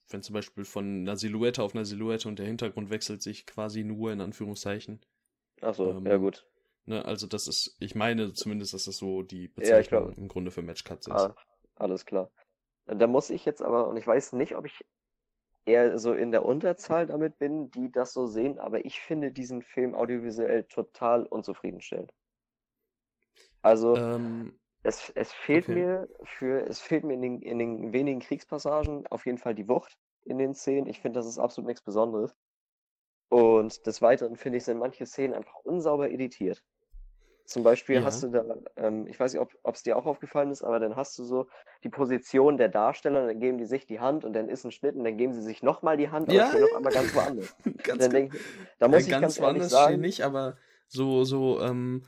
[0.10, 3.84] wenn zum Beispiel von einer Silhouette auf einer Silhouette und der Hintergrund wechselt sich quasi
[3.84, 5.00] nur in Anführungszeichen.
[5.62, 6.48] Ach so, ähm, ja gut.
[6.86, 10.52] Ne, also das ist, ich meine zumindest, dass das so die Bezeichnung ja, im Grunde
[10.52, 11.14] für Matchcuts ist.
[11.14, 11.36] Ah,
[11.76, 12.30] alles klar.
[12.86, 14.84] Da muss ich jetzt aber, und ich weiß nicht, ob ich
[15.66, 19.62] eher so in der Unterzahl damit bin, die das so sehen, aber ich finde diesen
[19.62, 22.14] Film audiovisuell total unzufriedenstellend.
[23.62, 25.76] Also ähm, es, es fehlt okay.
[25.76, 29.70] mir für, es fehlt mir in den, in den wenigen Kriegspassagen auf jeden Fall die
[29.70, 30.88] Wucht in den Szenen.
[30.88, 32.36] Ich finde, das ist absolut nichts Besonderes.
[33.30, 36.62] Und des Weiteren finde ich, sind manche Szenen einfach unsauber editiert.
[37.46, 38.04] Zum Beispiel ja.
[38.04, 38.44] hast du da,
[38.78, 41.48] ähm, ich weiß nicht, ob es dir auch aufgefallen ist, aber dann hast du so
[41.84, 44.96] die Position der Darsteller, dann geben die sich die Hand und dann ist ein Schnitt
[44.96, 46.50] und dann geben sie sich nochmal die Hand, aber ja.
[46.50, 47.56] stehen auf einmal ganz woanders.
[47.84, 48.40] ganz, denk,
[48.80, 50.56] da muss ja, ich ganz, ganz woanders sagen, nicht, aber
[50.88, 52.06] so, so, ähm,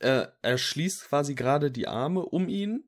[0.00, 2.86] er, er schließt quasi gerade die Arme um ihn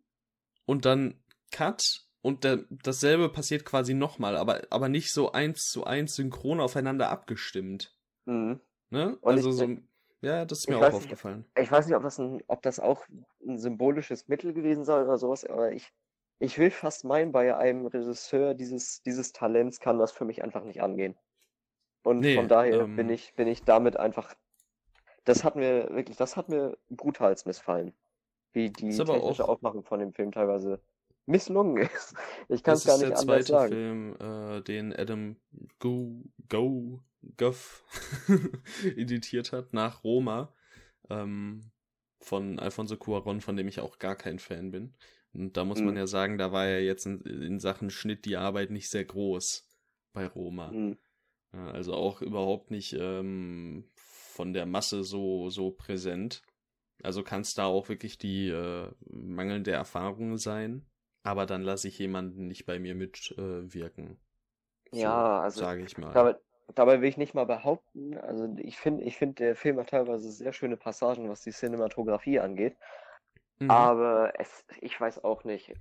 [0.66, 5.84] und dann Cut und der, dasselbe passiert quasi nochmal, aber, aber nicht so eins zu
[5.84, 7.96] eins synchron aufeinander abgestimmt.
[8.26, 8.60] Mhm.
[8.90, 9.18] Ne?
[9.22, 9.76] also ich, so
[10.26, 11.44] ja, das ist mir auch aufgefallen.
[11.56, 13.06] Nicht, ich weiß nicht, ob das, ein, ob das auch
[13.46, 15.92] ein symbolisches Mittel gewesen soll oder sowas, aber ich,
[16.40, 20.64] ich will fast meinen, bei einem Regisseur dieses, dieses Talents kann das für mich einfach
[20.64, 21.14] nicht angehen.
[22.02, 24.34] Und nee, von daher ähm, bin ich, bin ich damit einfach.
[25.24, 27.92] Das hat mir wirklich, das hat mir brutal missfallen.
[28.52, 30.80] Wie die technische auch, Aufmachung von dem Film teilweise
[31.26, 32.14] misslungen ist.
[32.48, 33.28] Ich kann es gar nicht anders sagen.
[33.28, 35.36] Das ist der zweite Film, äh, den Adam
[35.78, 37.00] Go, Go
[37.36, 37.84] Goff
[38.96, 40.54] editiert hat, nach Roma,
[41.10, 41.70] ähm,
[42.20, 44.94] von Alfonso Cuaron, von dem ich auch gar kein Fan bin.
[45.32, 45.86] Und da muss mhm.
[45.86, 49.04] man ja sagen, da war ja jetzt in, in, Sachen Schnitt die Arbeit nicht sehr
[49.04, 49.68] groß
[50.12, 50.70] bei Roma.
[50.70, 50.98] Mhm.
[51.52, 56.42] Also auch überhaupt nicht ähm, von der Masse so, so präsent.
[57.02, 60.86] Also kann es da auch wirklich die äh, mangelnde Erfahrung sein.
[61.22, 64.10] Aber dann lasse ich jemanden nicht bei mir mitwirken.
[64.10, 66.12] Äh, so, ja, also sage ich mal.
[66.12, 66.36] Damit,
[66.74, 70.30] Dabei will ich nicht mal behaupten, also ich finde, ich finde, der Film hat teilweise
[70.30, 72.76] sehr schöne Passagen, was die Cinematografie angeht.
[73.60, 73.70] Mhm.
[73.70, 75.74] Aber es, ich weiß auch nicht.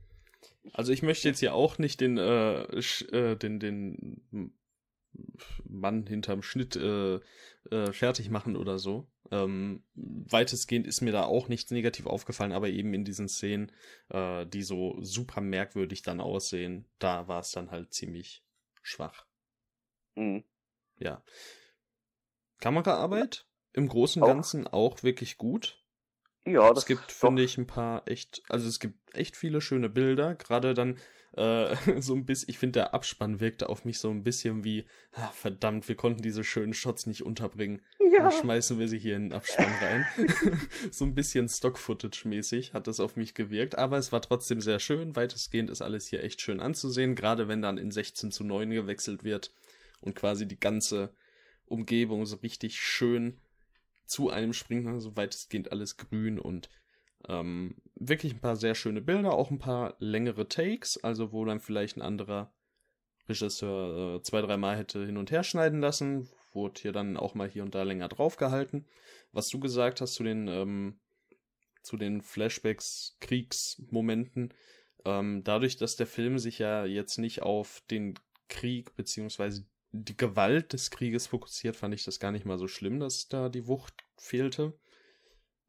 [0.64, 4.54] Ich, also ich möchte jetzt hier auch nicht den, äh, äh, den, den
[5.68, 7.20] Mann hinterm Schnitt äh,
[7.72, 9.08] äh, fertig machen oder so.
[9.32, 13.72] Ähm, weitestgehend ist mir da auch nichts negativ aufgefallen, aber eben in diesen Szenen,
[14.10, 18.44] äh, die so super merkwürdig dann aussehen, da war es dann halt ziemlich
[18.84, 19.26] schwach.
[20.14, 20.44] Mhm
[20.98, 21.24] ja.
[22.60, 25.84] Kameraarbeit im Großen und Ganzen auch wirklich gut.
[26.46, 29.90] Ja, das Es gibt, finde ich, ein paar echt, also es gibt echt viele schöne
[29.90, 30.98] Bilder, gerade dann
[31.36, 34.86] äh, so ein bisschen, ich finde, der Abspann wirkte auf mich so ein bisschen wie,
[35.14, 37.82] ah, verdammt, wir konnten diese schönen Shots nicht unterbringen.
[38.00, 38.30] Ja.
[38.30, 40.06] Dann schmeißen wir sie hier in den Abspann rein.
[40.92, 45.16] so ein bisschen Stock-Footage-mäßig hat das auf mich gewirkt, aber es war trotzdem sehr schön.
[45.16, 49.24] Weitestgehend ist alles hier echt schön anzusehen, gerade wenn dann in 16 zu 9 gewechselt
[49.24, 49.52] wird
[50.02, 51.14] und quasi die ganze
[51.66, 53.40] Umgebung so richtig schön
[54.06, 55.00] zu einem springt, ne?
[55.00, 56.70] so weitestgehend alles grün und
[57.28, 61.60] ähm, wirklich ein paar sehr schöne Bilder, auch ein paar längere Takes, also wo dann
[61.60, 62.54] vielleicht ein anderer
[63.28, 67.50] Regisseur äh, zwei, dreimal hätte hin und her schneiden lassen, wurde hier dann auch mal
[67.50, 68.86] hier und da länger draufgehalten.
[69.32, 71.00] Was du gesagt hast zu den, ähm,
[71.82, 74.54] zu den Flashbacks, Kriegsmomenten,
[75.06, 78.16] ähm, dadurch, dass der Film sich ja jetzt nicht auf den
[78.48, 79.66] Krieg beziehungsweise
[80.04, 83.50] die Gewalt des Krieges fokussiert, fand ich das gar nicht mal so schlimm, dass da
[83.50, 84.74] die Wucht fehlte.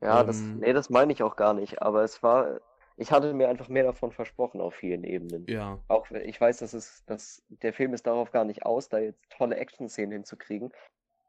[0.00, 2.60] Ja, ähm, das, nee, das meine ich auch gar nicht, aber es war,
[2.96, 5.46] ich hatte mir einfach mehr davon versprochen auf vielen Ebenen.
[5.48, 5.80] Ja.
[5.88, 9.22] Auch ich weiß, dass es, dass der Film ist darauf gar nicht aus, da jetzt
[9.30, 10.72] tolle Action-Szenen hinzukriegen,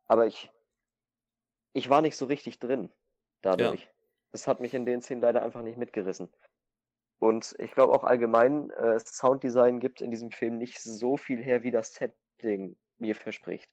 [0.08, 0.52] aber ich,
[1.74, 2.90] ich war nicht so richtig drin
[3.42, 3.84] dadurch.
[3.84, 3.90] Ja.
[4.32, 6.30] Das hat mich in den Szenen leider einfach nicht mitgerissen.
[7.20, 11.64] Und ich glaube auch allgemein, äh, Sounddesign gibt in diesem Film nicht so viel her
[11.64, 13.70] wie das Setting mir verspricht.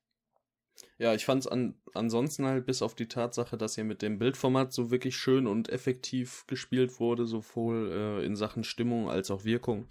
[0.98, 4.18] Ja, ich fand es an, ansonsten halt bis auf die Tatsache, dass hier mit dem
[4.18, 9.44] Bildformat so wirklich schön und effektiv gespielt wurde, sowohl äh, in Sachen Stimmung als auch
[9.44, 9.88] Wirkung.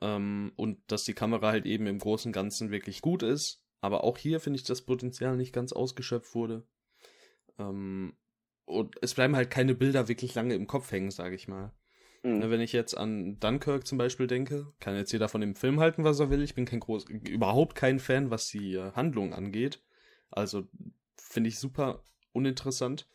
[0.00, 3.62] Ähm, und dass die Kamera halt eben im Großen und Ganzen wirklich gut ist.
[3.80, 6.66] Aber auch hier finde ich das Potenzial nicht ganz ausgeschöpft wurde.
[7.58, 8.16] Ähm,
[8.64, 11.72] und es bleiben halt keine Bilder wirklich lange im Kopf hängen, sage ich mal.
[12.24, 12.50] Mhm.
[12.50, 16.04] Wenn ich jetzt an Dunkirk zum Beispiel denke, kann jetzt jeder von dem Film halten,
[16.04, 16.42] was er will.
[16.42, 19.82] Ich bin kein groß, überhaupt kein Fan, was die äh, Handlung angeht.
[20.30, 20.66] Also
[21.16, 22.02] finde ich super
[22.32, 23.06] uninteressant.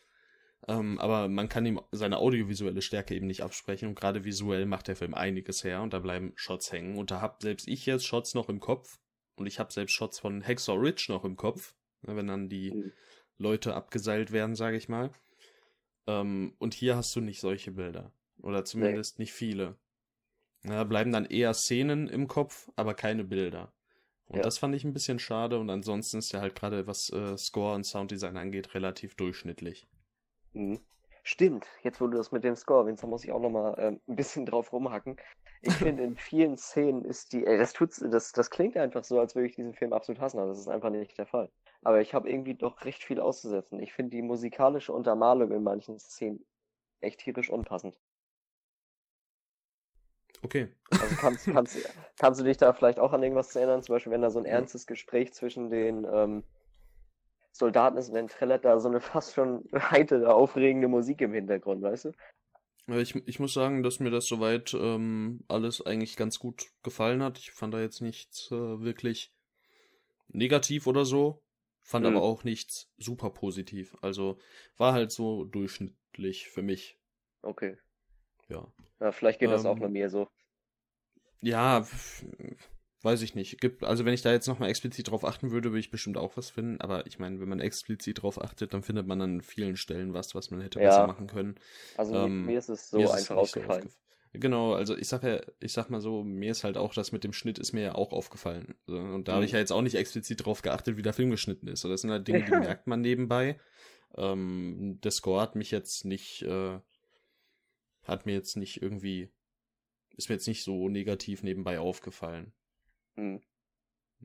[0.68, 4.86] Ähm, aber man kann ihm seine audiovisuelle Stärke eben nicht absprechen und gerade visuell macht
[4.86, 8.06] der Film einiges her und da bleiben Shots hängen und da hab selbst ich jetzt
[8.06, 9.00] Shots noch im Kopf
[9.36, 12.72] und ich habe selbst Shots von Hacksaw Ridge noch im Kopf, ne, wenn dann die
[12.72, 12.92] mhm.
[13.38, 15.10] Leute abgeseilt werden, sage ich mal.
[16.06, 18.12] Ähm, und hier hast du nicht solche Bilder
[18.42, 19.22] oder zumindest nee.
[19.22, 19.76] nicht viele.
[20.62, 23.72] Da bleiben dann eher Szenen im Kopf, aber keine Bilder.
[24.26, 24.42] Und ja.
[24.42, 27.74] das fand ich ein bisschen schade und ansonsten ist er halt gerade, was äh, Score
[27.74, 29.88] und Sounddesign angeht, relativ durchschnittlich.
[30.52, 30.80] Mhm.
[31.22, 33.86] Stimmt, jetzt wo du das mit dem Score erwähnst, da muss ich auch nochmal äh,
[33.88, 35.16] ein bisschen drauf rumhacken.
[35.62, 39.18] Ich finde, in vielen Szenen ist die, äh, das tut's, das, das klingt einfach so,
[39.18, 41.50] als würde ich diesen Film absolut hassen, aber das ist einfach nicht der Fall.
[41.82, 43.80] Aber ich habe irgendwie doch recht viel auszusetzen.
[43.80, 46.44] Ich finde die musikalische Untermalung in manchen Szenen
[47.00, 47.98] echt tierisch unpassend.
[50.42, 50.68] Okay.
[50.90, 53.82] Also kannst, kannst, kannst du dich da vielleicht auch an irgendwas erinnern?
[53.82, 56.44] Zum Beispiel, wenn da so ein ernstes Gespräch zwischen den ähm,
[57.52, 62.06] Soldaten ist, wenn trällert da so eine fast schon heitere, aufregende Musik im Hintergrund, weißt
[62.06, 62.12] du?
[62.98, 67.38] Ich, ich muss sagen, dass mir das soweit ähm, alles eigentlich ganz gut gefallen hat.
[67.38, 69.32] Ich fand da jetzt nichts äh, wirklich
[70.28, 71.42] negativ oder so.
[71.82, 72.16] Fand mhm.
[72.16, 73.96] aber auch nichts super positiv.
[74.00, 74.38] Also
[74.76, 76.98] war halt so durchschnittlich für mich.
[77.42, 77.76] Okay.
[78.50, 78.66] Ja.
[79.00, 80.28] Ja, vielleicht geht das auch ähm, nur mir so.
[81.40, 81.86] Ja,
[83.02, 83.60] weiß ich nicht.
[83.60, 86.36] Gibt, also wenn ich da jetzt nochmal explizit drauf achten würde, würde ich bestimmt auch
[86.36, 86.80] was finden.
[86.80, 90.34] Aber ich meine, wenn man explizit drauf achtet, dann findet man an vielen Stellen was,
[90.34, 90.88] was man hätte ja.
[90.88, 91.54] besser machen können.
[91.96, 93.88] Also ähm, mir ist es so einfach aufgefallen.
[93.88, 93.96] So
[94.32, 97.24] Genau, also ich sag ja, ich sag mal so, mir ist halt auch das mit
[97.24, 98.74] dem Schnitt ist mir ja auch aufgefallen.
[98.86, 99.36] Und da mhm.
[99.36, 101.84] habe ich ja jetzt auch nicht explizit drauf geachtet, wie der Film geschnitten ist.
[101.84, 103.58] das sind halt Dinge, die merkt man nebenbei.
[104.16, 106.78] Ähm, der Score hat mich jetzt nicht äh,
[108.02, 109.30] hat mir jetzt nicht irgendwie,
[110.16, 112.52] ist mir jetzt nicht so negativ nebenbei aufgefallen.
[113.16, 113.40] Mhm.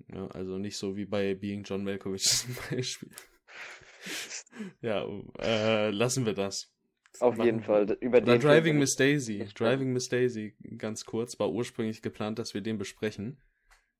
[0.08, 3.12] Ja, also nicht so wie bei Being John Malkovich zum Beispiel.
[4.82, 5.06] ja,
[5.40, 6.72] äh, lassen wir das.
[7.22, 7.90] Auf jeden Fall.
[8.02, 9.48] Über den Driving Miss Daisy.
[9.56, 13.38] Driving Miss Daisy, ganz kurz, war ursprünglich geplant, dass wir den besprechen.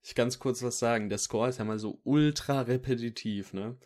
[0.04, 1.10] Ich ganz kurz was sagen.
[1.10, 3.78] Der Score ist ja mal so ultra repetitiv, ne?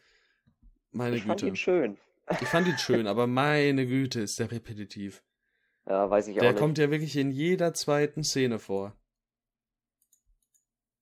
[0.92, 1.34] Meine ich Güte.
[1.34, 1.98] Ich fand ihn schön.
[2.42, 5.24] Ich fand ihn schön, aber meine Güte ist der repetitiv.
[5.90, 6.60] Ja, weiß ich auch Der nicht.
[6.60, 8.96] kommt ja wirklich in jeder zweiten Szene vor.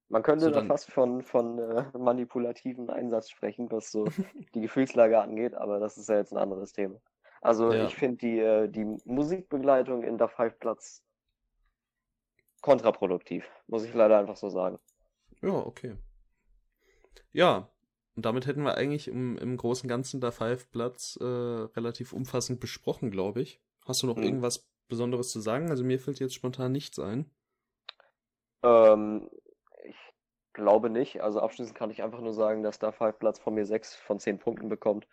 [0.07, 4.05] Man könnte so da fast von, von äh, manipulativen Einsatz sprechen, was so
[4.55, 7.01] die Gefühlslage angeht, aber das ist ja jetzt ein anderes Thema.
[7.41, 7.85] Also ja.
[7.85, 11.03] ich finde die, äh, die Musikbegleitung in der Five Platz
[12.61, 14.79] kontraproduktiv, muss ich leider einfach so sagen.
[15.41, 15.97] Ja, okay.
[17.33, 17.69] Ja,
[18.15, 22.61] und damit hätten wir eigentlich im, im großen Ganzen der Five Platz äh, relativ umfassend
[22.61, 23.61] besprochen, glaube ich.
[23.85, 24.23] Hast du noch hm.
[24.23, 25.69] irgendwas Besonderes zu sagen?
[25.69, 27.29] Also mir fällt jetzt spontan nichts ein.
[28.63, 29.29] Ähm,
[29.83, 29.97] ich
[30.53, 31.21] glaube nicht.
[31.21, 34.19] Also abschließend kann ich einfach nur sagen, dass da Five Platz von mir sechs von
[34.19, 35.07] zehn Punkten bekommt.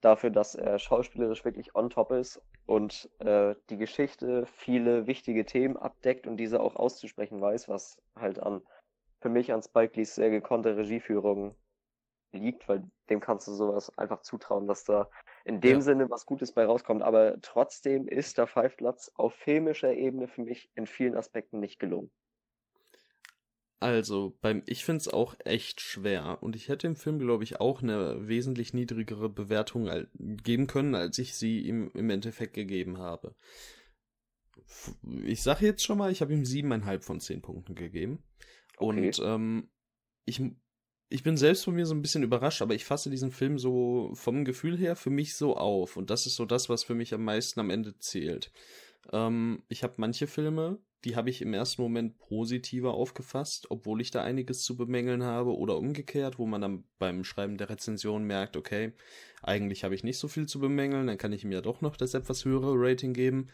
[0.00, 5.76] Dafür, dass er schauspielerisch wirklich on top ist und äh, die Geschichte viele wichtige Themen
[5.76, 8.62] abdeckt und diese auch auszusprechen weiß, was halt an
[9.20, 11.56] für mich an Spike Lees sehr gekonnte Regieführung
[12.36, 15.08] liegt, weil dem kannst du sowas einfach zutrauen, dass da
[15.44, 15.80] in dem ja.
[15.80, 17.02] Sinne was Gutes bei rauskommt.
[17.02, 21.78] Aber trotzdem ist der Five Platz auf filmischer Ebene für mich in vielen Aspekten nicht
[21.78, 22.10] gelungen.
[23.78, 26.38] Also, beim, ich finde es auch echt schwer.
[26.40, 31.18] Und ich hätte im Film, glaube ich, auch eine wesentlich niedrigere Bewertung geben können, als
[31.18, 33.34] ich sie ihm im Endeffekt gegeben habe.
[35.24, 38.24] Ich sage jetzt schon mal, ich habe ihm siebeneinhalb von zehn Punkten gegeben.
[38.78, 39.06] Okay.
[39.08, 39.68] Und ähm,
[40.24, 40.42] ich
[41.08, 44.10] ich bin selbst von mir so ein bisschen überrascht, aber ich fasse diesen Film so
[44.14, 45.96] vom Gefühl her für mich so auf.
[45.96, 48.50] Und das ist so das, was für mich am meisten am Ende zählt.
[49.12, 54.10] Ähm, ich habe manche Filme, die habe ich im ersten Moment positiver aufgefasst, obwohl ich
[54.10, 58.56] da einiges zu bemängeln habe oder umgekehrt, wo man dann beim Schreiben der Rezension merkt,
[58.56, 58.92] okay,
[59.42, 61.96] eigentlich habe ich nicht so viel zu bemängeln, dann kann ich ihm ja doch noch
[61.96, 63.48] das etwas höhere Rating geben.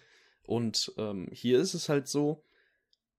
[0.44, 2.42] Und ähm, hier ist es halt so,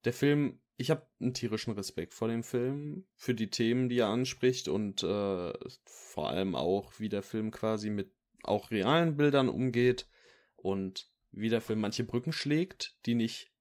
[0.06, 4.08] der Film ich habe einen tierischen Respekt vor dem Film, für die Themen, die er
[4.08, 5.54] anspricht und äh,
[5.86, 8.12] vor allem auch, wie der Film quasi mit
[8.44, 10.08] auch realen Bildern umgeht
[10.56, 13.52] und wie der Film manche Brücken schlägt, die nicht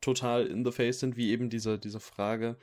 [0.00, 2.58] total in the face sind, wie eben diese, diese Frage,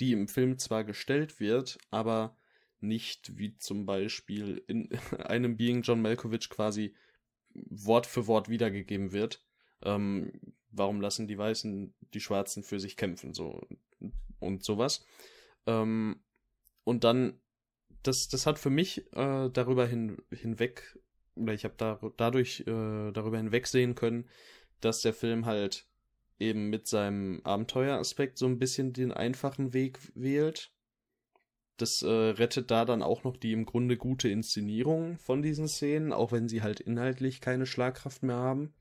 [0.00, 2.36] die im Film zwar gestellt wird, aber
[2.80, 4.88] nicht wie zum Beispiel in
[5.18, 6.94] einem Being John Malkovich quasi
[7.52, 9.44] Wort für Wort wiedergegeben wird.
[9.82, 10.32] Ähm,
[10.72, 13.66] warum lassen die Weißen die Schwarzen für sich kämpfen, so
[14.38, 15.04] und sowas.
[15.66, 16.20] Ähm,
[16.84, 17.40] und dann,
[18.02, 20.98] das, das hat für mich äh, darüber hin, hinweg,
[21.36, 24.28] oder ich habe da, dadurch äh, darüber hinwegsehen können,
[24.80, 25.86] dass der Film halt
[26.38, 30.72] eben mit seinem Abenteueraspekt so ein bisschen den einfachen Weg wählt.
[31.76, 36.12] das äh, rettet da dann auch noch die im Grunde gute Inszenierung von diesen Szenen,
[36.12, 38.74] auch wenn sie halt inhaltlich keine Schlagkraft mehr haben.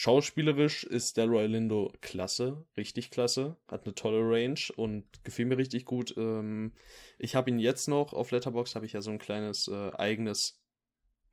[0.00, 5.86] Schauspielerisch ist Delroy Lindo klasse, richtig klasse, hat eine tolle Range und gefiel mir richtig
[5.86, 6.14] gut.
[6.16, 6.72] Ähm,
[7.18, 10.62] ich habe ihn jetzt noch auf Letterbox habe ich ja so ein kleines äh, eigenes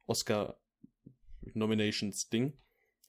[0.07, 0.59] Oscar
[1.53, 2.57] Nominations Ding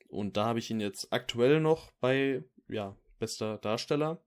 [0.09, 4.23] und da habe ich ihn jetzt aktuell noch bei ja bester Darsteller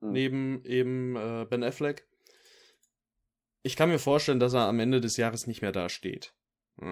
[0.00, 0.12] mhm.
[0.12, 2.06] neben eben äh, Ben Affleck.
[3.62, 6.34] Ich kann mir vorstellen, dass er am Ende des Jahres nicht mehr da steht.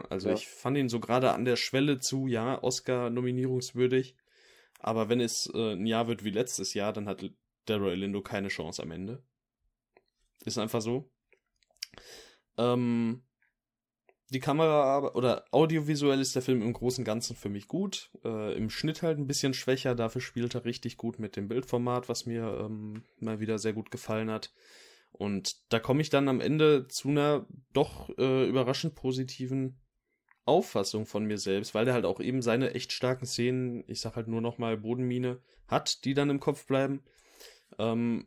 [0.08, 0.34] Also ja.
[0.34, 4.16] ich fand ihn so gerade an der Schwelle zu, ja, Oscar-nominierungswürdig.
[4.80, 7.24] Aber wenn es äh, ein Jahr wird wie letztes Jahr, dann hat
[7.66, 9.22] Daryl Lindo keine Chance am Ende.
[10.44, 11.10] Ist einfach so.
[12.58, 13.22] Ähm,
[14.30, 18.10] die Kamera oder audiovisuell ist der Film im Großen und Ganzen für mich gut.
[18.24, 22.08] Äh, Im Schnitt halt ein bisschen schwächer, dafür spielt er richtig gut mit dem Bildformat,
[22.08, 24.52] was mir ähm, mal wieder sehr gut gefallen hat.
[25.18, 29.80] Und da komme ich dann am Ende zu einer doch äh, überraschend positiven
[30.44, 34.14] Auffassung von mir selbst, weil der halt auch eben seine echt starken Szenen, ich sag
[34.16, 37.02] halt nur nochmal Bodenmine, hat, die dann im Kopf bleiben.
[37.78, 38.26] Ähm,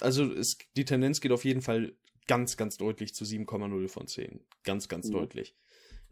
[0.00, 1.94] also es, die Tendenz geht auf jeden Fall
[2.26, 4.40] ganz, ganz deutlich zu 7,0 von 10.
[4.64, 5.12] Ganz, ganz mhm.
[5.12, 5.56] deutlich.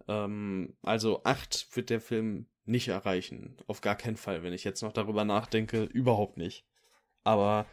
[0.09, 3.57] Ähm, also 8 wird der Film nicht erreichen.
[3.67, 4.43] Auf gar keinen Fall.
[4.43, 6.67] Wenn ich jetzt noch darüber nachdenke, überhaupt nicht.
[7.25, 7.67] Aber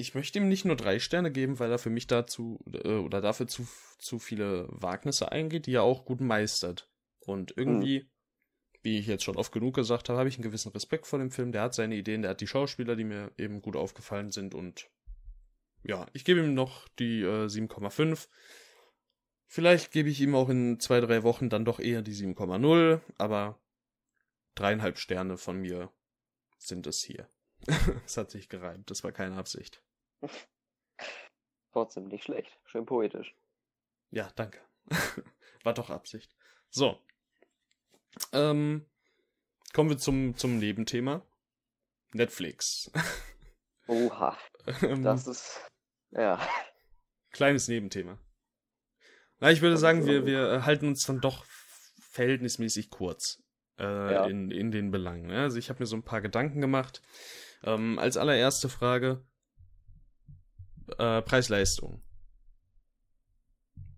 [0.00, 3.20] ich möchte ihm nicht nur drei Sterne geben, weil er für mich dazu äh, oder
[3.20, 3.66] dafür zu,
[3.98, 6.88] zu viele Wagnisse eingeht, die er auch gut meistert.
[7.18, 8.08] Und irgendwie, mhm.
[8.82, 11.32] wie ich jetzt schon oft genug gesagt habe, habe ich einen gewissen Respekt vor dem
[11.32, 11.50] Film.
[11.50, 14.54] Der hat seine Ideen, der hat die Schauspieler, die mir eben gut aufgefallen sind.
[14.54, 14.88] Und
[15.82, 18.28] ja, ich gebe ihm noch die äh, 7,5.
[19.46, 23.60] Vielleicht gebe ich ihm auch in zwei, drei Wochen dann doch eher die 7,0, aber
[24.54, 25.90] dreieinhalb Sterne von mir
[26.56, 27.28] sind es hier.
[28.06, 29.82] Es hat sich gereimt, das war keine Absicht.
[31.72, 32.58] Trotzdem nicht schlecht.
[32.64, 33.34] Schön poetisch.
[34.10, 34.60] Ja, danke.
[35.64, 36.34] War doch Absicht.
[36.70, 36.98] So.
[38.32, 38.86] Ähm,
[39.72, 41.26] kommen wir zum, zum Nebenthema.
[42.12, 42.90] Netflix.
[43.86, 44.36] Oha.
[44.82, 45.60] Ähm, das ist.
[46.10, 46.40] Ja.
[47.32, 48.18] Kleines Nebenthema.
[49.40, 51.44] Na, ich würde sagen, wir, wir halten uns dann doch
[52.00, 53.42] verhältnismäßig kurz
[53.78, 54.26] äh, ja.
[54.26, 55.26] in, in den Belangen.
[55.26, 55.42] Ne?
[55.42, 57.02] Also ich habe mir so ein paar Gedanken gemacht.
[57.62, 59.24] Ähm, als allererste Frage,
[60.98, 62.02] äh, Preis-Leistung.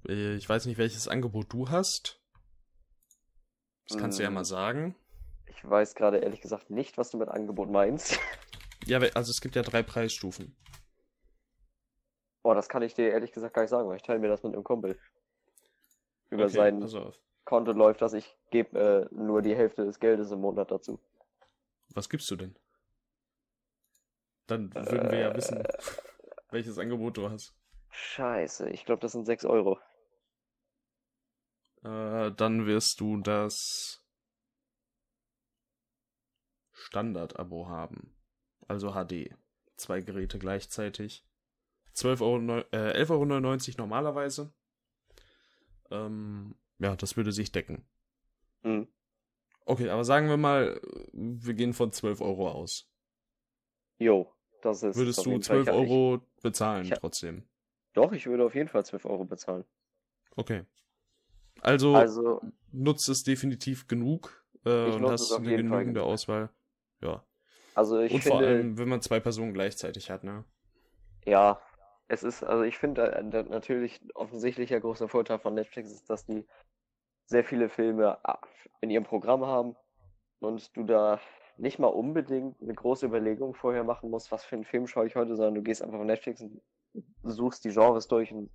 [0.08, 2.20] Äh, ich weiß nicht, welches Angebot du hast.
[3.88, 4.22] Das kannst hm.
[4.22, 4.44] du ja mal hm.
[4.44, 4.96] sagen.
[5.46, 8.18] Ich weiß gerade ehrlich gesagt nicht, was du mit Angebot meinst.
[8.86, 10.56] Ja, also es gibt ja drei Preisstufen.
[12.42, 14.42] Boah, das kann ich dir ehrlich gesagt gar nicht sagen, weil ich teile mir das
[14.42, 14.98] mit einem Kumpel.
[16.30, 17.12] Über okay, sein
[17.44, 20.98] Konto läuft das, ich gebe äh, nur die Hälfte des Geldes im Monat dazu.
[21.92, 22.56] Was gibst du denn?
[24.46, 25.62] Dann würden äh, wir ja wissen.
[26.50, 27.54] Welches Angebot du hast.
[27.90, 29.78] Scheiße, ich glaube, das sind 6 Euro.
[31.82, 34.04] Äh, dann wirst du das
[36.72, 38.16] Standard-Abo haben.
[38.68, 39.34] Also HD.
[39.76, 41.24] Zwei Geräte gleichzeitig.
[41.94, 44.52] 12 Euro, äh, 11,99 Euro normalerweise.
[45.90, 47.86] Ähm, ja, das würde sich decken.
[48.62, 48.88] Mhm.
[49.64, 50.80] Okay, aber sagen wir mal,
[51.12, 52.90] wir gehen von 12 Euro aus.
[53.98, 54.32] Jo.
[54.62, 57.44] Das ist Würdest du 12 Euro bezahlen ich, trotzdem?
[57.92, 59.64] Doch, ich würde auf jeden Fall 12 Euro bezahlen.
[60.36, 60.64] Okay.
[61.60, 62.40] Also, also
[62.72, 66.50] nutzt es definitiv genug äh, und hast eine genügende Auswahl.
[67.02, 67.24] Ja.
[67.74, 70.44] Also ich und finde, vor allem, wenn man zwei Personen gleichzeitig hat, ne?
[71.24, 71.60] Ja,
[72.08, 76.46] es ist, also ich finde äh, natürlich offensichtlicher großer Vorteil von Netflix ist, dass die
[77.26, 78.40] sehr viele Filme ah,
[78.80, 79.76] in ihrem Programm haben
[80.40, 81.20] und du da
[81.60, 85.16] nicht mal unbedingt eine große Überlegung vorher machen musst, was für einen Film schaue ich
[85.16, 86.60] heute, sondern du gehst einfach auf Netflix und
[87.22, 88.50] suchst die Genres durch und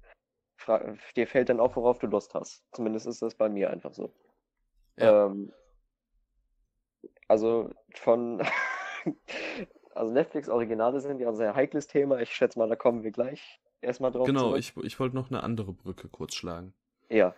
[1.16, 2.64] dir fällt dann auf, worauf du Lust hast.
[2.72, 4.12] Zumindest ist das bei mir einfach so.
[4.97, 5.28] Ja.
[5.28, 5.51] Ähm,
[7.28, 8.41] also von
[9.93, 12.20] also Netflix Originale sind ja ein sehr heikles Thema.
[12.20, 14.26] Ich schätze mal, da kommen wir gleich erstmal drauf.
[14.26, 14.60] Genau, zurück.
[14.60, 16.74] ich, ich wollte noch eine andere Brücke kurz schlagen.
[17.10, 17.36] Ja.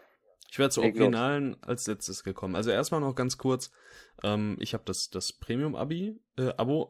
[0.50, 2.56] Ich wäre zu Originalen als letztes gekommen.
[2.56, 3.72] Also erstmal noch ganz kurz.
[4.24, 6.89] Ähm, ich habe das, das Premium-Abi, äh, Abo.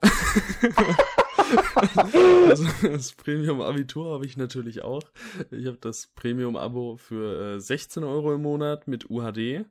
[2.47, 5.03] das, das Premium-Abitur habe ich natürlich auch.
[5.51, 9.65] Ich habe das Premium-Abo für äh, 16 Euro im Monat mit UHD.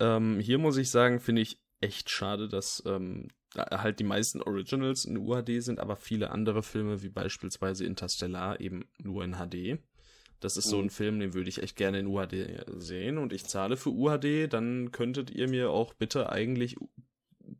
[0.00, 5.04] Ähm, hier muss ich sagen, finde ich echt schade, dass ähm, halt die meisten Originals
[5.04, 9.78] in UHD sind, aber viele andere Filme, wie beispielsweise Interstellar, eben nur in HD.
[10.40, 10.90] Das ist so ein mhm.
[10.90, 14.92] Film, den würde ich echt gerne in UHD sehen und ich zahle für UHD, dann
[14.92, 16.76] könntet ihr mir auch bitte eigentlich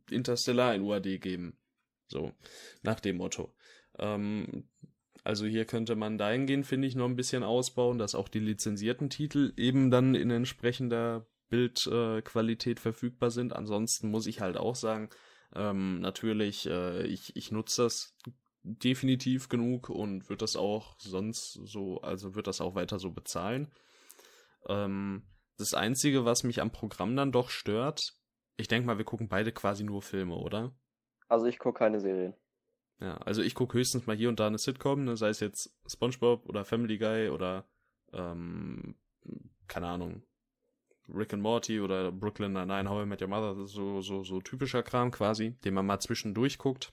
[0.09, 1.57] Interstellar in UHD geben.
[2.07, 2.31] So,
[2.83, 3.53] nach dem Motto.
[3.99, 4.69] Ähm,
[5.23, 9.09] Also hier könnte man dahingehend, finde ich, noch ein bisschen ausbauen, dass auch die lizenzierten
[9.09, 13.53] Titel eben dann in entsprechender Bildqualität äh, verfügbar sind.
[13.53, 15.09] Ansonsten muss ich halt auch sagen,
[15.53, 18.15] ähm, natürlich, äh, ich, ich nutze das
[18.67, 23.71] definitiv genug und wird das auch sonst so, also wird das auch weiter so bezahlen.
[24.67, 25.23] Ähm,
[25.57, 28.13] das Einzige, was mich am Programm dann doch stört,
[28.57, 30.75] ich denke mal, wir gucken beide quasi nur Filme, oder?
[31.27, 32.33] Also ich gucke keine Serien.
[32.99, 35.75] Ja, also ich gucke höchstens mal hier und da eine Sitcom, ne, sei es jetzt
[35.87, 37.67] SpongeBob oder Family Guy oder
[38.11, 38.95] ähm,
[39.67, 40.23] keine Ahnung,
[41.07, 44.83] Rick and Morty oder Brooklyn Nine-Nine, How I Met Your Mother, so, so, so typischer
[44.83, 46.91] Kram quasi, den man mal zwischendurch guckt.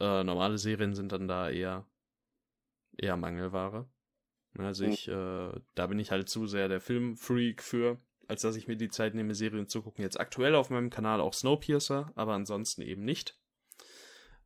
[0.00, 1.86] Äh, normale Serien sind dann da eher,
[2.96, 3.88] eher Mangelware.
[4.58, 4.92] Also hm.
[4.92, 8.76] ich, äh, da bin ich halt zu sehr der Filmfreak für, als dass ich mir
[8.76, 10.02] die Zeit nehme, Serien zu gucken.
[10.02, 13.38] Jetzt aktuell auf meinem Kanal auch Snowpiercer, aber ansonsten eben nicht.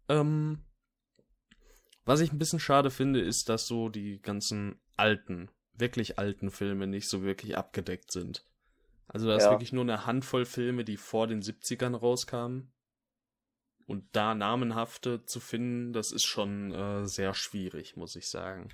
[0.09, 0.65] Ähm,
[2.05, 6.87] was ich ein bisschen schade finde, ist, dass so die ganzen alten, wirklich alten Filme
[6.87, 8.45] nicht so wirklich abgedeckt sind.
[9.09, 9.51] Also da ist ja.
[9.51, 12.73] wirklich nur eine Handvoll Filme, die vor den 70ern rauskamen.
[13.87, 18.69] Und da namenhafte zu finden, das ist schon äh, sehr schwierig, muss ich sagen.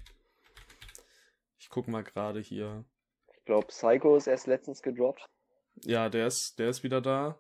[1.58, 2.84] Ich guck mal gerade hier.
[3.36, 5.28] Ich glaube, Psycho ist erst letztens gedroppt.
[5.84, 7.38] Ja, der ist, der ist wieder da.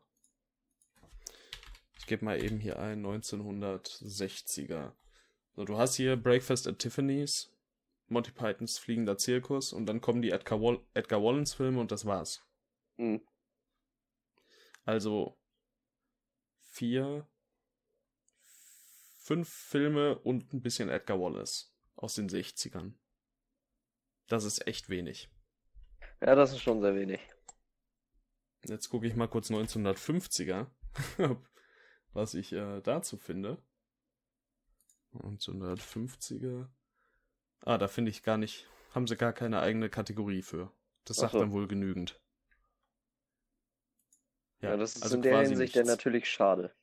[1.98, 4.92] Ich gebe mal eben hier ein 1960er.
[5.54, 7.52] So, du hast hier Breakfast at Tiffany's,
[8.08, 12.04] Monty Pythons Fliegender Zirkus und dann kommen die Edgar, Wall Edgar Wallace Filme und das
[12.04, 12.44] war's.
[12.96, 13.22] Mhm.
[14.84, 15.38] Also
[16.70, 17.28] vier,
[19.22, 22.94] fünf Filme und ein bisschen Edgar Wallace aus den 60ern.
[24.26, 25.30] Das ist echt wenig.
[26.20, 27.20] Ja, das ist schon sehr wenig.
[28.64, 30.66] Jetzt gucke ich mal kurz 1950er,
[32.12, 33.62] was ich äh, dazu finde.
[35.14, 36.68] 1950er.
[37.60, 40.72] Ah, da finde ich gar nicht, haben sie gar keine eigene Kategorie für.
[41.04, 41.40] Das sagt so.
[41.40, 42.20] dann wohl genügend.
[44.60, 46.74] Ja, ja das ist also in der Hinsicht ja natürlich schade.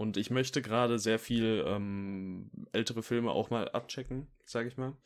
[0.00, 4.96] Und ich möchte gerade sehr viel ähm, ältere Filme auch mal abchecken, sage ich mal.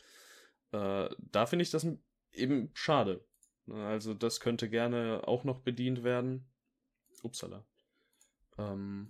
[0.71, 1.85] Äh, da finde ich das
[2.31, 3.27] eben schade.
[3.67, 6.47] Also das könnte gerne auch noch bedient werden.
[7.25, 7.67] Upsala.
[8.57, 9.09] Ähm,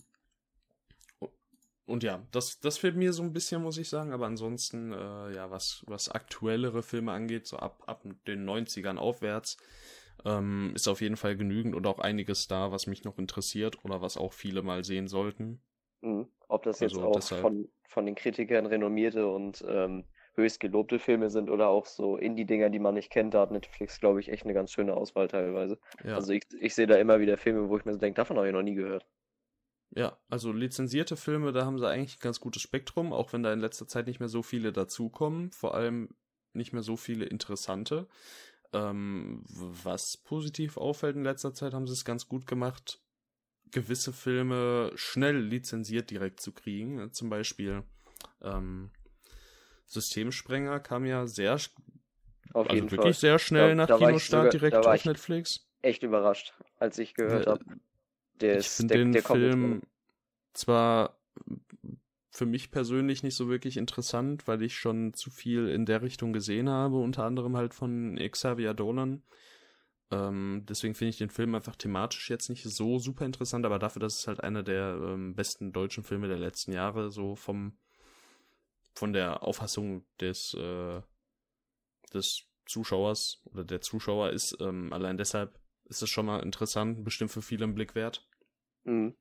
[1.84, 4.14] und ja, das, das fehlt mir so ein bisschen, muss ich sagen.
[4.14, 9.58] Aber ansonsten, äh, ja, was, was aktuellere Filme angeht, so ab, ab den 90ern aufwärts,
[10.24, 14.00] ähm, ist auf jeden Fall genügend und auch einiges da, was mich noch interessiert oder
[14.00, 15.60] was auch viele mal sehen sollten.
[16.04, 16.28] Mhm.
[16.48, 21.30] Ob das jetzt also, auch von, von den Kritikern renommierte und ähm, höchst gelobte Filme
[21.30, 24.44] sind oder auch so Indie-Dinger, die man nicht kennt, da hat Netflix, glaube ich, echt
[24.44, 25.78] eine ganz schöne Auswahl teilweise.
[26.04, 26.16] Ja.
[26.16, 28.48] Also ich, ich sehe da immer wieder Filme, wo ich mir so denke, davon habe
[28.48, 29.06] ich noch nie gehört.
[29.90, 33.52] Ja, also lizenzierte Filme, da haben sie eigentlich ein ganz gutes Spektrum, auch wenn da
[33.52, 36.08] in letzter Zeit nicht mehr so viele dazukommen, vor allem
[36.52, 38.08] nicht mehr so viele interessante.
[38.72, 43.03] Ähm, was positiv auffällt in letzter Zeit, haben sie es ganz gut gemacht,
[43.74, 47.12] gewisse Filme schnell lizenziert direkt zu kriegen.
[47.12, 47.82] Zum Beispiel
[48.40, 48.90] ähm,
[49.86, 51.54] Systemsprenger kam ja sehr,
[52.52, 53.12] auf also wirklich Fall.
[53.14, 55.68] sehr schnell da, nach da Kinostart direkt auf Netflix.
[55.82, 57.64] Echt überrascht, als ich gehört äh, habe.
[58.40, 59.82] Der ich finde den der Film
[60.52, 61.20] zwar
[62.30, 66.32] für mich persönlich nicht so wirklich interessant, weil ich schon zu viel in der Richtung
[66.32, 69.22] gesehen habe, unter anderem halt von Xavier Dolan.
[70.10, 74.00] Ähm, deswegen finde ich den Film einfach thematisch jetzt nicht so super interessant, aber dafür,
[74.00, 77.78] dass es halt einer der ähm, besten deutschen Filme der letzten Jahre so vom
[78.94, 81.00] von der Auffassung des äh,
[82.12, 84.56] des Zuschauers oder der Zuschauer ist.
[84.60, 88.26] Ähm, allein deshalb ist es schon mal interessant, bestimmt für viele einen Blick wert.
[88.84, 89.14] Mhm.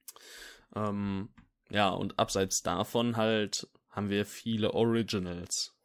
[0.76, 1.30] Ähm,
[1.70, 5.76] ja, und abseits davon halt haben wir viele Originals.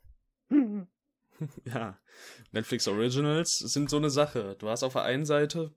[1.64, 1.99] ja,
[2.53, 4.57] Netflix Originals sind so eine Sache.
[4.59, 5.74] Du hast auf der einen Seite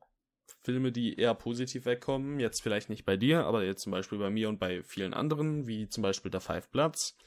[0.63, 4.29] Filme, die eher positiv wegkommen, jetzt vielleicht nicht bei dir, aber jetzt zum Beispiel bei
[4.29, 7.17] mir und bei vielen anderen, wie zum Beispiel der Five Bloods.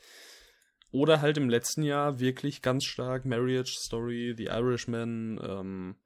[0.91, 5.97] Oder halt im letzten Jahr wirklich ganz stark Marriage Story, The Irishman, ähm,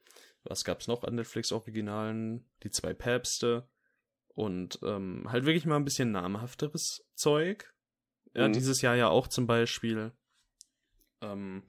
[0.44, 2.48] was gab's noch an Netflix-Originalen?
[2.62, 3.68] Die zwei Päpste.
[4.28, 7.74] Und ähm, halt wirklich mal ein bisschen namhafteres Zeug.
[8.34, 8.52] Ja, mhm.
[8.52, 10.12] dieses Jahr ja auch zum Beispiel
[11.20, 11.62] ähm,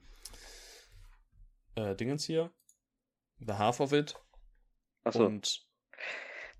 [1.74, 2.50] äh, Dingens hier.
[3.38, 4.14] The Half of It.
[5.04, 5.24] Achso.
[5.24, 5.66] Und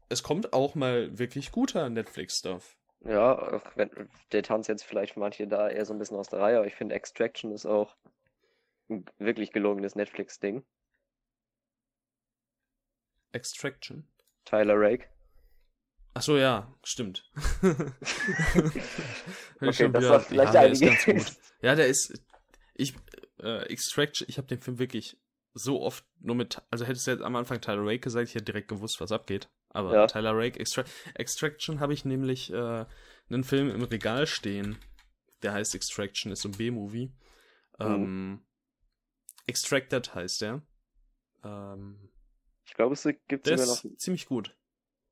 [0.09, 2.77] es kommt auch mal wirklich guter Netflix-Stuff.
[3.03, 3.91] Ja, auch wenn
[4.33, 6.67] der Tanz jetzt vielleicht für manche da eher so ein bisschen aus der Reihe, aber
[6.67, 7.97] ich finde Extraction ist auch
[8.91, 10.65] ein wirklich gelungenes Netflix-Ding.
[13.33, 14.07] Extraction?
[14.45, 15.09] Tyler Rake.
[16.13, 17.31] Ach so, ja, stimmt.
[19.61, 21.37] okay, das war vielleicht ja, der ist ganz gut.
[21.63, 22.21] Ja, der ist.
[22.75, 22.95] ich,
[23.43, 25.17] äh, Extraction, ich habe den Film wirklich
[25.53, 28.45] so oft nur mit, also hättest du jetzt am Anfang Tyler Rake gesagt, ich hätte
[28.45, 29.49] direkt gewusst, was abgeht.
[29.71, 30.07] Aber ja.
[30.07, 30.85] Tyler Rake, Extra
[31.15, 32.87] Extraction habe ich nämlich äh,
[33.29, 34.79] einen Film im Regal stehen.
[35.43, 37.13] Der heißt Extraction, ist so ein B-Movie.
[37.79, 37.87] Mhm.
[37.87, 38.45] Ähm,
[39.47, 40.63] Extracted heißt der.
[41.45, 42.11] Ähm,
[42.65, 43.85] ich glaube, es gibt sogar noch.
[43.97, 44.57] Ziemlich gut.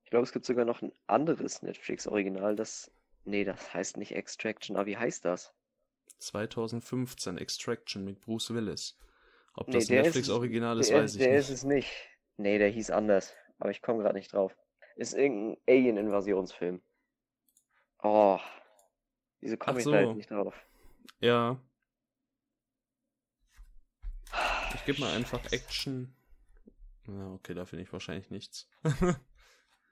[0.04, 2.90] Ich glaube, es gibt sogar noch ein anderes Netflix-Original, das.
[3.24, 5.52] Nee, das heißt nicht Extraction, aber wie heißt das?
[6.18, 8.98] 2015 Extraction mit Bruce Willis.
[9.54, 11.32] Ob das nee, Netflix-Original ist, weiß ich der nicht.
[11.32, 11.92] Der ist es nicht.
[12.36, 13.34] Nee, der hieß anders.
[13.58, 14.56] Aber ich komme gerade nicht drauf.
[14.96, 16.80] Ist irgendein Alien-Invasionsfilm.
[18.02, 18.38] Oh.
[19.40, 19.92] Wieso komme ich so.
[19.92, 20.54] da jetzt nicht drauf?
[21.20, 21.60] Ja.
[24.74, 26.14] Ich gebe mal einfach Action.
[27.06, 28.68] Ja, okay, da finde ich wahrscheinlich nichts.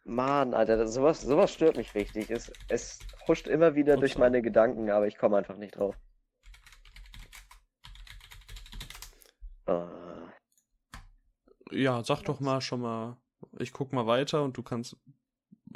[0.05, 2.31] Mann, Alter, sowas, sowas stört mich richtig.
[2.31, 5.97] Es, es huscht immer wieder Ups, durch meine Gedanken, aber ich komme einfach nicht drauf.
[9.69, 9.87] Uh.
[11.71, 13.17] Ja, sag doch mal schon mal.
[13.59, 14.97] Ich guck mal weiter und du kannst.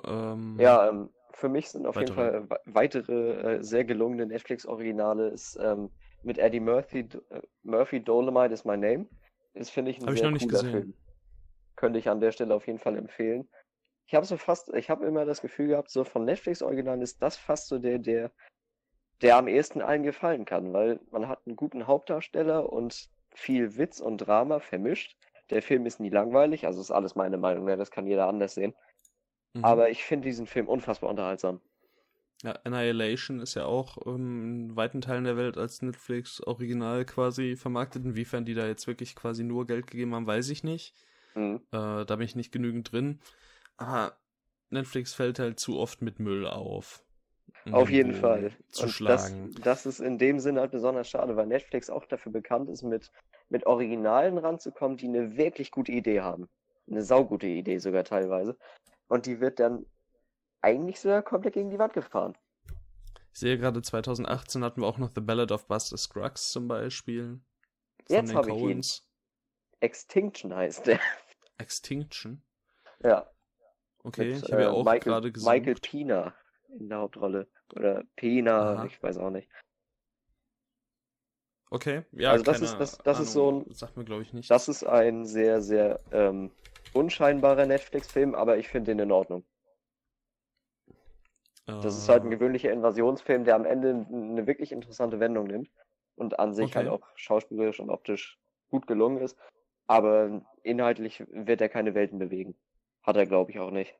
[0.04, 2.24] Ähm, ja, ähm, für mich sind auf weitere.
[2.24, 5.90] jeden Fall weitere äh, sehr gelungene Netflix-Originale ähm,
[6.22, 7.08] mit Eddie Murphy.
[7.30, 9.06] Äh, Murphy Dolomite is my name.
[9.54, 10.70] Ist finde ich ein Hab sehr ich noch nicht gesehen.
[10.70, 10.94] Film.
[11.76, 13.48] Könnte ich an der Stelle auf jeden Fall empfehlen.
[14.06, 17.36] Ich habe so fast, ich habe immer das Gefühl gehabt, so von Netflix-Originalen ist das
[17.36, 18.32] fast so der, der,
[19.22, 23.08] der am ehesten allen gefallen kann, weil man hat einen guten Hauptdarsteller und
[23.40, 25.16] viel Witz und Drama vermischt.
[25.50, 27.76] Der Film ist nie langweilig, also ist alles meine Meinung, ne?
[27.76, 28.74] das kann jeder anders sehen.
[29.54, 29.64] Mhm.
[29.64, 31.60] Aber ich finde diesen Film unfassbar unterhaltsam.
[32.42, 38.04] Ja, Annihilation ist ja auch ähm, in weiten Teilen der Welt als Netflix-Original quasi vermarktet.
[38.04, 40.94] Inwiefern die da jetzt wirklich quasi nur Geld gegeben haben, weiß ich nicht.
[41.34, 41.60] Mhm.
[41.72, 43.20] Äh, da bin ich nicht genügend drin.
[43.76, 44.16] Aber
[44.70, 47.04] Netflix fällt halt zu oft mit Müll auf.
[47.72, 48.52] Auf jeden Fall.
[48.68, 49.50] Zu und schlagen.
[49.56, 52.82] Das, das ist in dem Sinne halt besonders schade, weil Netflix auch dafür bekannt ist,
[52.82, 53.10] mit,
[53.50, 56.48] mit Originalen ranzukommen, die eine wirklich gute Idee haben.
[56.88, 58.56] Eine saugute Idee sogar teilweise.
[59.08, 59.84] Und die wird dann
[60.62, 62.36] eigentlich sogar komplett gegen die Wand gefahren.
[63.32, 67.40] Ich sehe gerade 2018 hatten wir auch noch The Ballad of Buster Scruggs zum Beispiel.
[68.08, 68.82] Jetzt habe ich ihn.
[69.80, 71.00] Extinction heißt der.
[71.58, 72.42] Extinction?
[73.02, 73.30] Ja.
[74.02, 75.50] Okay, Mit, ich habe ja äh, auch gerade gesehen.
[75.50, 76.34] Michael Pina
[76.78, 77.48] in der Hauptrolle.
[77.74, 78.84] Oder Pena, Aha.
[78.86, 79.48] ich weiß auch nicht.
[81.70, 83.22] Okay, ja, also das ist das, das Ahnung.
[83.22, 84.50] ist so ein, sagt mir glaube ich nicht.
[84.50, 86.50] Das ist ein sehr sehr ähm,
[86.92, 89.44] unscheinbarer Netflix-Film, aber ich finde den in Ordnung.
[91.68, 91.80] Uh...
[91.80, 92.36] Das ist halt ein äh.
[92.36, 95.70] gewöhnlicher Invasionsfilm, der am Ende eine wirklich interessante Wendung nimmt
[96.16, 96.90] und an sich halt okay.
[96.90, 98.40] halt auch schauspielerisch und optisch
[98.70, 99.38] gut gelungen ist,
[99.86, 102.56] aber inhaltlich wird er keine Welten bewegen.
[103.02, 103.94] Hat er glaube ich auch nicht.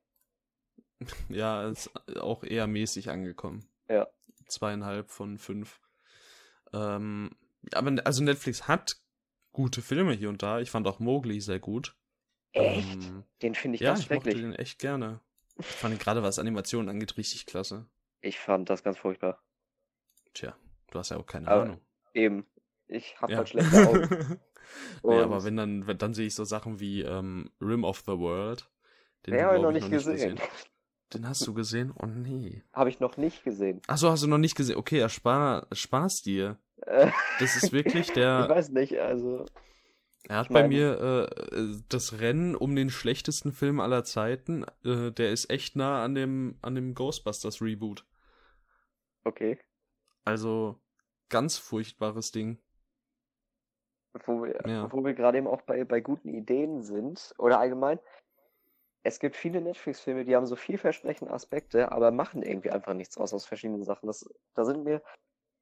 [1.31, 1.91] Ja, ist
[2.21, 3.65] auch eher mäßig angekommen.
[3.89, 4.07] Ja.
[4.47, 5.81] Zweieinhalb von fünf.
[6.75, 7.31] Ähm,
[7.75, 8.97] aber also Netflix hat
[9.53, 10.61] gute Filme hier und da.
[10.61, 11.97] Ich fand auch Mowgli sehr gut.
[12.53, 12.95] Echt?
[12.95, 14.35] Ähm, den finde ich ja, ganz schrecklich.
[14.35, 15.21] Ja, ich mochte den echt gerne.
[15.59, 17.87] Ich fand ihn gerade, was Animationen angeht, richtig klasse.
[18.21, 19.43] Ich fand das ganz furchtbar.
[20.35, 20.57] Tja,
[20.91, 21.81] du hast ja auch keine aber Ahnung.
[22.15, 22.47] Eben.
[22.87, 23.39] Ich hab ja.
[23.39, 24.41] halt schlechte Augen.
[25.05, 28.19] nee, aber wenn dann, wenn, dann sehe ich so Sachen wie ähm, Rim of the
[28.19, 28.69] World.
[29.27, 30.37] Den habe ich noch nicht, noch nicht gesehen.
[30.37, 30.41] gesehen.
[31.15, 31.93] Den hast du gesehen?
[32.01, 32.63] Oh nee.
[32.73, 33.81] Habe ich noch nicht gesehen.
[33.89, 34.77] Achso, hast du noch nicht gesehen?
[34.77, 36.59] Okay, erspar, erspar's dir.
[36.87, 38.45] Äh, das ist wirklich der.
[38.45, 39.47] ich weiß nicht, also.
[40.29, 44.65] Er hat bei mir äh, das Rennen um den schlechtesten Film aller Zeiten.
[44.85, 48.07] Äh, der ist echt nah an dem, an dem Ghostbusters Reboot.
[49.25, 49.59] Okay.
[50.25, 50.79] Also,
[51.31, 52.59] ganz furchtbares Ding.
[54.27, 54.93] Wo wir, ja.
[54.93, 57.99] wir gerade eben auch bei, bei guten Ideen sind, oder allgemein,
[59.03, 63.33] es gibt viele Netflix-Filme, die haben so vielversprechende Aspekte, aber machen irgendwie einfach nichts aus
[63.33, 64.07] aus verschiedenen Sachen.
[64.07, 65.03] Das, da sind mir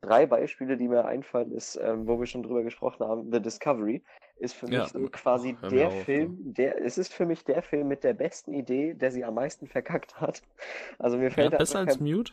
[0.01, 4.03] drei Beispiele, die mir einfallen, ist, ähm, wo wir schon drüber gesprochen haben, The Discovery
[4.36, 4.82] ist für ja.
[4.82, 6.53] mich so quasi Hör der auf, Film, ja.
[6.53, 9.66] der, es ist für mich der Film mit der besten Idee, der sie am meisten
[9.66, 10.43] verkackt hat.
[10.99, 12.07] Also mir fällt ja, besser als kein...
[12.07, 12.32] Mute?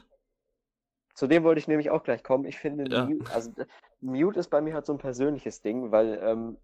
[1.13, 2.45] Zu dem wollte ich nämlich auch gleich kommen.
[2.45, 3.05] Ich finde, ja.
[3.05, 3.51] Mute, also
[4.01, 6.57] Mute ist bei mir halt so ein persönliches Ding, weil ähm,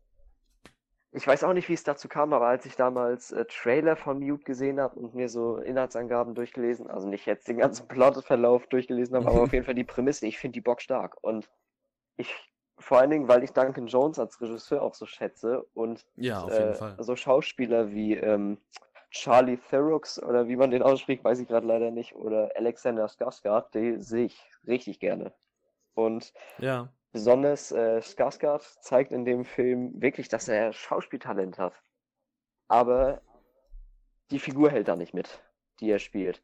[1.13, 4.19] ich weiß auch nicht, wie es dazu kam, aber als ich damals äh, Trailer von
[4.19, 9.17] Mute gesehen habe und mir so Inhaltsangaben durchgelesen, also nicht jetzt den ganzen Plotverlauf durchgelesen
[9.17, 11.17] habe, aber auf jeden Fall die Prämisse, ich finde die Bock stark.
[11.21, 11.49] Und
[12.15, 12.33] ich,
[12.77, 17.03] vor allen Dingen, weil ich Duncan Jones als Regisseur auch so schätze und ja, äh,
[17.03, 18.57] so Schauspieler wie ähm,
[19.09, 23.65] Charlie Theroux oder wie man den ausspricht, weiß ich gerade leider nicht, oder Alexander Skarsgård,
[23.73, 25.33] die sehe ich richtig gerne.
[25.93, 26.87] Und ja.
[27.11, 31.73] Besonders äh, Skarsgård zeigt in dem Film wirklich, dass er Schauspieltalent hat.
[32.67, 33.21] Aber
[34.31, 35.43] die Figur hält da nicht mit,
[35.81, 36.41] die er spielt.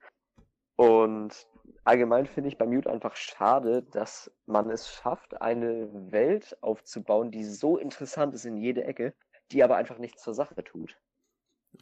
[0.76, 1.47] Und
[1.86, 7.45] allgemein finde ich bei Mute einfach schade, dass man es schafft, eine Welt aufzubauen, die
[7.45, 9.13] so interessant ist in jede Ecke,
[9.51, 10.97] die aber einfach nichts zur Sache tut.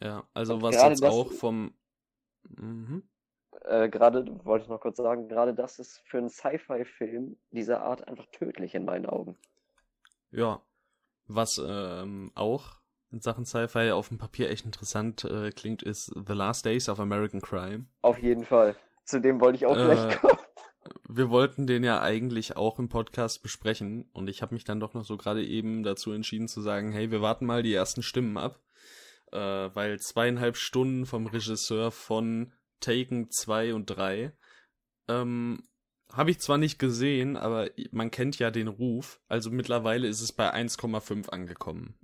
[0.00, 1.74] Ja, also was jetzt auch vom.
[2.48, 3.08] Mhm.
[3.66, 8.06] Äh, gerade, wollte ich noch kurz sagen, gerade das ist für einen Sci-Fi-Film dieser Art
[8.06, 9.36] einfach tödlich in meinen Augen.
[10.30, 10.62] Ja,
[11.26, 12.76] was ähm, auch
[13.10, 17.00] in Sachen Sci-Fi auf dem Papier echt interessant äh, klingt, ist The Last Days of
[17.00, 17.86] American Crime.
[18.02, 18.76] Auf jeden Fall.
[19.04, 20.38] Zu dem wollte ich auch äh, gleich kommen.
[21.08, 24.94] Wir wollten den ja eigentlich auch im Podcast besprechen und ich habe mich dann doch
[24.94, 28.36] noch so gerade eben dazu entschieden zu sagen, hey, wir warten mal die ersten Stimmen
[28.36, 28.60] ab,
[29.32, 34.32] äh, weil zweieinhalb Stunden vom Regisseur von Taken 2 und 3
[35.08, 35.62] ähm,
[36.12, 39.20] habe ich zwar nicht gesehen, aber man kennt ja den Ruf.
[39.28, 41.98] Also mittlerweile ist es bei 1,5 angekommen.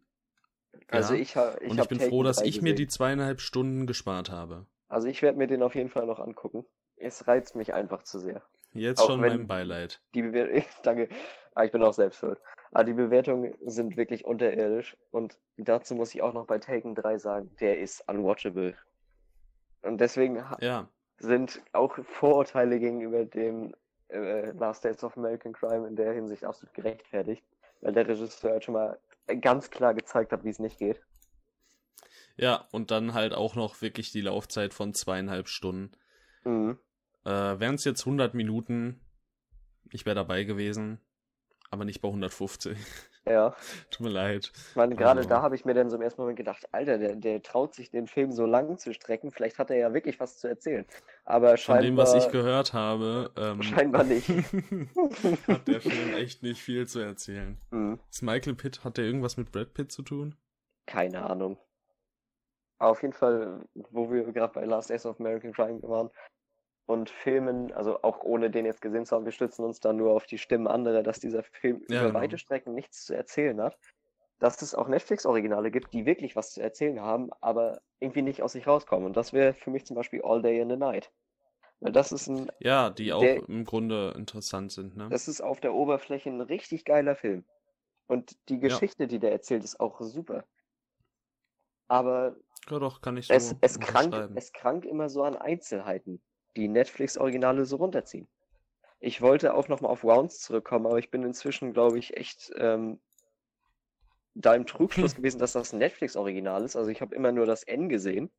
[0.89, 1.21] Also ja?
[1.21, 2.65] ich, ha, ich Und ich bin froh, dass ich gesehen.
[2.65, 4.67] mir die zweieinhalb Stunden gespart habe.
[4.89, 6.67] Also ich werde mir den auf jeden Fall noch angucken.
[6.97, 8.43] Es reizt mich einfach zu sehr.
[8.73, 10.01] Jetzt auch schon mein Beileid.
[10.15, 11.09] Die Bewertung, danke.
[11.55, 12.39] Ah, ich bin auch selbst schuld.
[12.73, 14.97] Aber die Bewertungen sind wirklich unterirdisch.
[15.11, 18.75] Und dazu muss ich auch noch bei Taken 3 sagen, der ist unwatchable.
[19.83, 20.89] Und deswegen ja.
[21.19, 23.75] sind auch Vorurteile gegenüber dem
[24.09, 27.43] äh, Last Days of American Crime in der Hinsicht absolut gerechtfertigt,
[27.81, 28.99] weil der Regisseur halt schon mal
[29.41, 31.01] ganz klar gezeigt hat, wie es nicht geht.
[32.37, 35.93] Ja, und dann halt auch noch wirklich die Laufzeit von zweieinhalb Stunden.
[36.45, 36.79] Mhm.
[37.25, 39.01] Äh, Wären es jetzt 100 Minuten,
[39.91, 41.01] ich wäre dabei gewesen,
[41.73, 42.77] aber nicht bei 150.
[43.25, 43.57] Ja.
[43.91, 44.53] Tut mir leid.
[44.55, 45.29] Ich meine, gerade also.
[45.29, 47.91] da habe ich mir dann so im ersten Moment gedacht, Alter, der, der traut sich
[47.91, 50.85] den Film so lang zu strecken, vielleicht hat er ja wirklich was zu erzählen.
[51.25, 51.83] Aber scheinbar.
[51.83, 54.29] Von dem, was ich gehört habe, ähm, scheinbar nicht.
[55.49, 57.57] hat der Film echt nicht viel zu erzählen.
[57.71, 57.99] Mhm.
[58.11, 60.35] Ist Michael Pitt, hat der irgendwas mit Brad Pitt zu tun?
[60.87, 61.57] Keine Ahnung.
[62.79, 66.11] Auf jeden Fall, wo wir gerade bei Last Days of American Crime waren,
[66.93, 70.13] und Filmen, also auch ohne den jetzt gesehen zu haben, wir stützen uns dann nur
[70.13, 72.21] auf die Stimmen anderer, dass dieser Film ja, über genau.
[72.21, 73.79] weite Strecken nichts zu erzählen hat.
[74.39, 78.53] Dass es auch Netflix-Originale gibt, die wirklich was zu erzählen haben, aber irgendwie nicht aus
[78.53, 79.07] sich rauskommen.
[79.07, 81.13] Und das wäre für mich zum Beispiel All Day in the Night.
[81.81, 82.51] Das ist ein.
[82.61, 85.09] Ja, die auch der, im Grunde interessant sind, ne?
[85.11, 87.45] Das ist auf der Oberfläche ein richtig geiler Film.
[88.07, 89.07] Und die Geschichte, ja.
[89.09, 90.45] die der erzählt, ist auch super.
[91.89, 92.37] Aber.
[92.71, 96.23] Ja, doch, kann ich so es, es, krankt, es krankt immer so an Einzelheiten
[96.57, 98.29] die Netflix-Originale so runterziehen.
[99.01, 103.01] Ich wollte auch nochmal auf Rounds zurückkommen, aber ich bin inzwischen, glaube ich, echt ähm,
[104.35, 106.77] da im Trugschluss gewesen, dass das ein Netflix-Original ist.
[106.77, 108.31] Also ich habe immer nur das N gesehen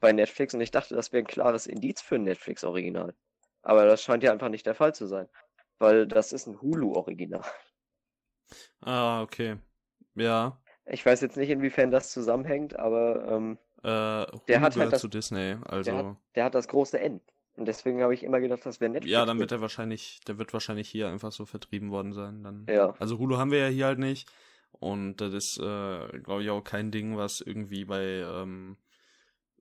[0.00, 3.14] bei Netflix und ich dachte, das wäre ein klares Indiz für ein Netflix-Original.
[3.62, 5.28] Aber das scheint ja einfach nicht der Fall zu sein,
[5.78, 7.44] weil das ist ein Hulu-Original.
[8.80, 9.56] Ah, okay.
[10.14, 10.60] Ja.
[10.84, 15.08] Ich weiß jetzt nicht, inwiefern das zusammenhängt, aber ähm, äh, der hat halt das, zu
[15.08, 15.90] Disney, also.
[15.90, 17.20] Der hat, der hat das große N.
[17.54, 19.12] Und deswegen habe ich immer gedacht, das wäre Netflix.
[19.12, 22.42] Ja, dann wird er wahrscheinlich, der wird wahrscheinlich hier einfach so vertrieben worden sein.
[22.42, 22.66] Dann.
[22.68, 22.94] Ja.
[22.98, 24.30] Also Hulu haben wir ja hier halt nicht.
[24.72, 28.78] Und das ist, äh, glaube ich, auch kein Ding, was irgendwie bei ähm,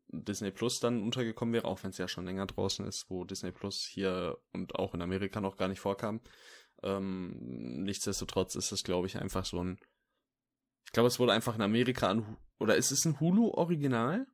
[0.07, 3.51] Disney Plus dann untergekommen wäre, auch wenn es ja schon länger draußen ist, wo Disney
[3.51, 6.21] Plus hier und auch in Amerika noch gar nicht vorkam.
[6.83, 7.35] Ähm,
[7.83, 9.77] nichtsdestotrotz ist es, glaube ich, einfach so ein
[10.91, 12.35] ich glaube, es wurde einfach in Amerika an.
[12.59, 14.27] Oder ist es ein Hulu-Original?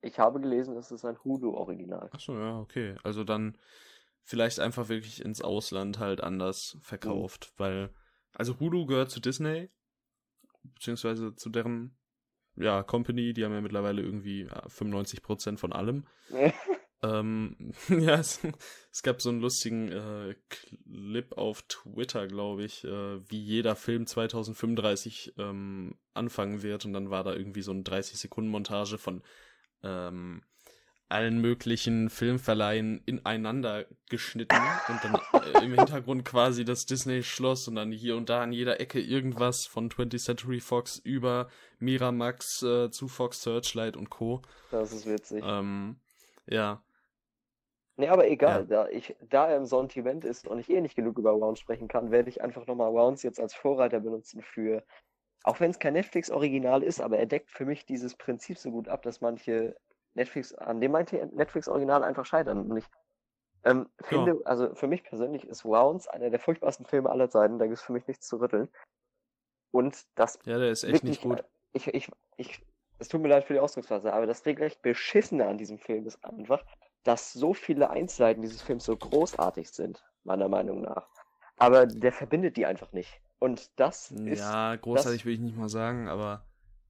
[0.00, 2.10] Ich habe gelesen, es ist ein Hulu-Original.
[2.10, 2.96] Achso, ja, okay.
[3.04, 3.56] Also dann
[4.24, 7.62] vielleicht einfach wirklich ins Ausland halt anders verkauft, mhm.
[7.62, 7.94] weil.
[8.32, 9.70] Also Hulu gehört zu Disney,
[10.64, 11.96] beziehungsweise zu deren
[12.56, 16.08] ja, Company, die haben ja mittlerweile irgendwie 95% von allem.
[17.04, 18.40] Ähm, ja, es,
[18.90, 24.06] es, gab so einen lustigen äh, Clip auf Twitter, glaube ich, äh, wie jeder Film
[24.06, 26.84] 2035 ähm, anfangen wird.
[26.84, 29.22] Und dann war da irgendwie so eine 30-Sekunden-Montage von
[29.82, 30.42] ähm,
[31.10, 34.56] allen möglichen Filmverleihen ineinander geschnitten
[34.88, 38.80] und dann äh, im Hintergrund quasi das Disney-Schloss und dann hier und da an jeder
[38.80, 41.48] Ecke irgendwas von 20th Century Fox über
[41.78, 44.40] Miramax äh, zu Fox Searchlight und Co.
[44.70, 45.44] Das ist witzig.
[45.46, 45.96] Ähm,
[46.46, 46.82] ja.
[47.96, 48.84] Nee, aber egal, ja.
[48.84, 51.86] da, ich, da er im Sortiment ist und ich eh nicht genug über Rounds sprechen
[51.86, 54.82] kann, werde ich einfach nochmal Rounds jetzt als Vorreiter benutzen für,
[55.44, 58.88] auch wenn es kein Netflix-Original ist, aber er deckt für mich dieses Prinzip so gut
[58.88, 59.76] ab, dass manche
[60.14, 62.68] Netflix, an dem manche Netflix-Original einfach scheitern.
[62.68, 62.84] Und ich
[63.64, 64.40] ähm, finde, ja.
[64.44, 67.84] also für mich persönlich ist Rounds einer der furchtbarsten Filme aller Zeiten, da gibt es
[67.84, 68.68] für mich nichts zu rütteln.
[69.70, 70.38] Und das.
[70.44, 71.44] Ja, der ist echt wirklich, nicht gut.
[71.72, 72.60] Ich, ich, ich,
[72.98, 76.24] es tut mir leid für die Ausdrucksweise, aber das regelrecht Beschissene an diesem Film ist
[76.24, 76.64] einfach,
[77.04, 81.08] dass so viele Einzelheiten dieses Films so großartig sind, meiner Meinung nach.
[81.58, 83.20] Aber der verbindet die einfach nicht.
[83.38, 84.40] Und das ist.
[84.40, 85.26] Ja, großartig das...
[85.26, 86.44] will ich nicht mal sagen, aber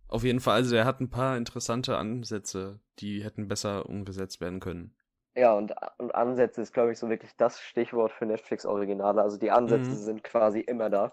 [0.08, 4.60] auf jeden Fall, also er hat ein paar interessante Ansätze, die hätten besser umgesetzt werden
[4.60, 4.94] können.
[5.36, 9.20] Ja, und, und Ansätze ist, glaube ich, so wirklich das Stichwort für Netflix-Originale.
[9.22, 9.96] Also die Ansätze Mhm.
[9.96, 11.12] sind quasi immer da,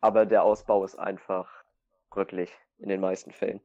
[0.00, 1.50] aber der Ausbau ist einfach
[2.10, 3.60] bröcklig in den meisten Fällen.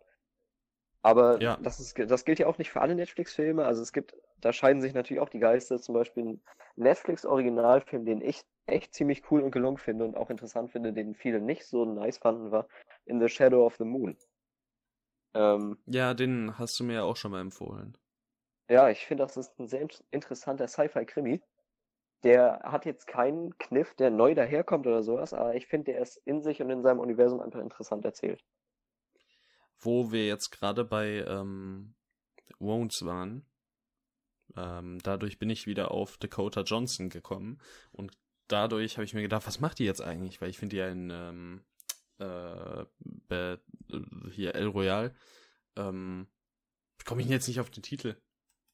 [1.07, 1.57] Aber Ja.
[1.57, 3.65] das ist, das gilt ja auch nicht für alle Netflix-Filme.
[3.65, 5.79] Also es gibt, da scheiden sich natürlich auch die Geister.
[5.79, 6.41] Zum Beispiel ein
[6.75, 11.39] Netflix-Originalfilm, den ich echt ziemlich cool und gelungen finde und auch interessant finde, den viele
[11.39, 12.67] nicht so nice fanden, war
[13.05, 14.17] In the Shadow of the Moon.
[15.33, 17.97] Ähm, Ja, den hast du mir ja auch schon mal empfohlen.
[18.69, 21.41] Ja, ich finde, das ist ein sehr int- interessanter Sci-Fi-Krimi.
[22.23, 26.17] Der hat jetzt keinen Kniff, der neu daherkommt oder sowas, aber ich finde, der ist
[26.25, 28.43] in sich und in seinem Universum einfach interessant erzählt.
[29.79, 31.93] Wo wir jetzt gerade bei ähm,
[32.59, 33.45] Wounds waren,
[34.55, 37.59] ähm, dadurch bin ich wieder auf Dakota Johnson gekommen
[37.91, 38.17] und
[38.47, 40.41] dadurch habe ich mir gedacht, was macht die jetzt eigentlich?
[40.41, 41.63] Weil ich finde die ja in ähm,
[42.19, 42.81] äh,
[43.29, 43.57] äh,
[44.31, 45.15] hier El Royal,
[45.75, 46.27] ähm,
[47.05, 48.15] komme ich jetzt nicht auf den Titel.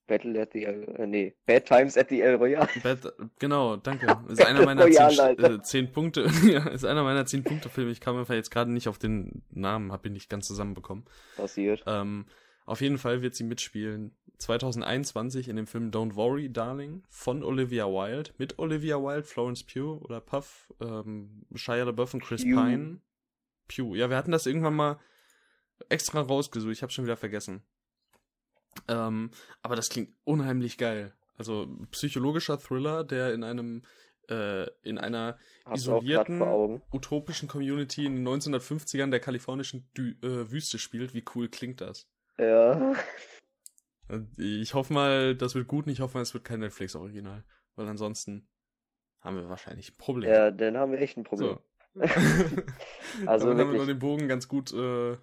[0.07, 2.67] Battle at the El, äh, nee, Bad Times at the El Royale.
[2.83, 4.05] Bad, genau, danke.
[4.29, 6.29] Ist einer meiner Royal, zehn, äh, zehn Punkte.
[6.45, 7.91] ja, ist einer meiner zehn Punkte Filme.
[7.91, 11.05] Ich kam einfach jetzt gerade nicht auf den Namen, habe ihn nicht ganz zusammenbekommen.
[11.37, 11.83] Passiert.
[11.87, 12.25] Ähm,
[12.65, 17.85] auf jeden Fall wird sie mitspielen 2021 in dem Film Don't Worry, Darling von Olivia
[17.85, 18.31] Wilde.
[18.37, 22.61] Mit Olivia Wilde, Florence Pugh oder Puff, ähm, Shia LaBeouf und Chris Pugh.
[22.61, 22.99] Pine.
[23.67, 23.95] Pugh.
[23.95, 24.99] Ja, wir hatten das irgendwann mal
[25.89, 26.73] extra rausgesucht.
[26.73, 27.63] Ich habe schon wieder vergessen.
[28.87, 31.13] Ähm, aber das klingt unheimlich geil.
[31.37, 33.83] Also psychologischer Thriller, der in einem
[34.29, 40.79] äh, in einer Hast isolierten utopischen Community in den 1950ern der kalifornischen Dü äh, Wüste
[40.79, 41.13] spielt.
[41.13, 42.07] Wie cool klingt das?
[42.37, 42.93] Ja.
[44.37, 47.43] Ich hoffe mal, das wird gut und ich hoffe mal, es wird kein Netflix-Original.
[47.75, 48.47] Weil ansonsten
[49.21, 50.29] haben wir wahrscheinlich ein Problem.
[50.31, 51.57] Ja, dann haben wir echt ein Problem.
[51.95, 52.01] so.
[53.25, 55.17] Also Damit haben wir den Bogen ganz gut, äh,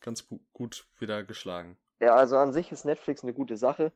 [0.00, 1.76] ganz gu- gut wieder geschlagen.
[2.00, 3.92] Ja, also an sich ist Netflix eine gute Sache.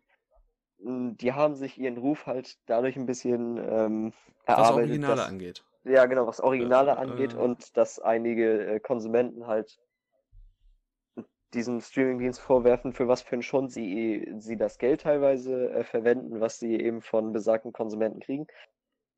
[0.78, 4.12] Mm, Die haben sich ihren Ruf halt dadurch ein bisschen ähm,
[4.46, 5.64] Was erarbeitet, Originale dass, angeht.
[5.84, 7.36] ja genau, was Originale Äh, angeht äh.
[7.36, 9.78] und dass einige äh, Konsumenten halt
[11.54, 16.40] diesen Streamingdienst vorwerfen, für was für einen Schund sie, sie das Geld teilweise äh, verwenden,
[16.40, 18.46] was sie eben von besagten Konsumenten kriegen.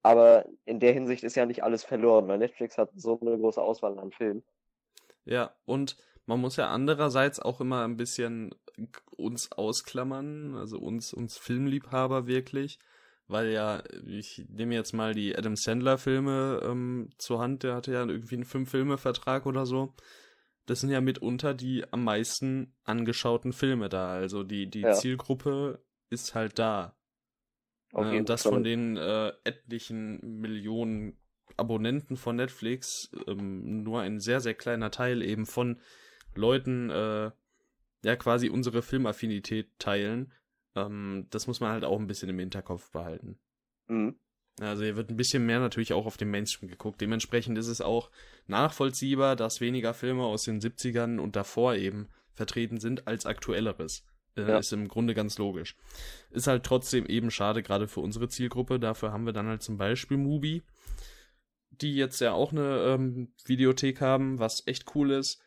[0.03, 3.62] Aber in der Hinsicht ist ja nicht alles verloren, weil Netflix hat so eine große
[3.62, 4.45] Auswahl an Filmen.
[5.24, 8.55] Ja, und man muss ja andererseits auch immer ein bisschen
[9.16, 12.78] uns ausklammern, also uns, uns Filmliebhaber wirklich,
[13.28, 18.05] weil ja, ich nehme jetzt mal die Adam Sandler-Filme ähm, zur Hand, der hatte ja
[18.05, 19.95] irgendwie einen Fünf-Filme-Vertrag oder so.
[20.66, 24.11] Das sind ja mitunter die am meisten angeschauten Filme da.
[24.12, 24.93] Also die, die Ja.
[24.93, 26.97] Zielgruppe ist halt da.
[27.93, 31.16] Auf Äh, jeden und das von den äh, etlichen Millionen
[31.57, 35.81] Abonnenten von Netflix ähm, nur ein sehr, sehr kleiner Teil eben von
[36.35, 37.31] Leuten, äh,
[38.03, 40.32] ja, quasi unsere Filmaffinität teilen.
[40.74, 43.38] Ähm, das muss man halt auch ein bisschen im Hinterkopf behalten.
[43.88, 44.18] Mhm.
[44.61, 47.01] Also hier wird ein bisschen mehr natürlich auch auf den Mainstream geguckt.
[47.01, 48.11] Dementsprechend ist es auch
[48.46, 54.05] nachvollziehbar, dass weniger Filme aus den 70ern und davor eben vertreten sind als aktuelleres.
[54.36, 54.59] Äh, Ja.
[54.59, 55.76] Ist im Grunde ganz logisch.
[56.30, 58.78] Ist halt trotzdem eben schade, gerade für unsere Zielgruppe.
[58.78, 60.62] Dafür haben wir dann halt zum Beispiel Mubi,
[61.70, 65.40] die jetzt ja auch eine ähm, Videothek haben, was echt cool ist.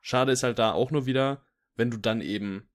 [0.00, 1.44] Schade ist halt da auch nur wieder,
[1.80, 2.68] wenn du dann eben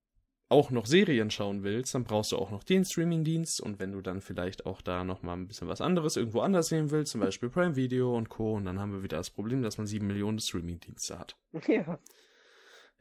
[0.50, 4.02] auch noch Serien schauen willst, dann brauchst du auch noch den Streamingdienst und wenn du
[4.02, 7.22] dann vielleicht auch da noch mal ein bisschen was anderes irgendwo anders sehen willst, zum
[7.22, 8.56] Beispiel Prime Video und Co.
[8.56, 11.38] Und dann haben wir wieder das Problem, dass man sieben Millionen Streamingdienste hat.
[11.68, 12.00] Ja.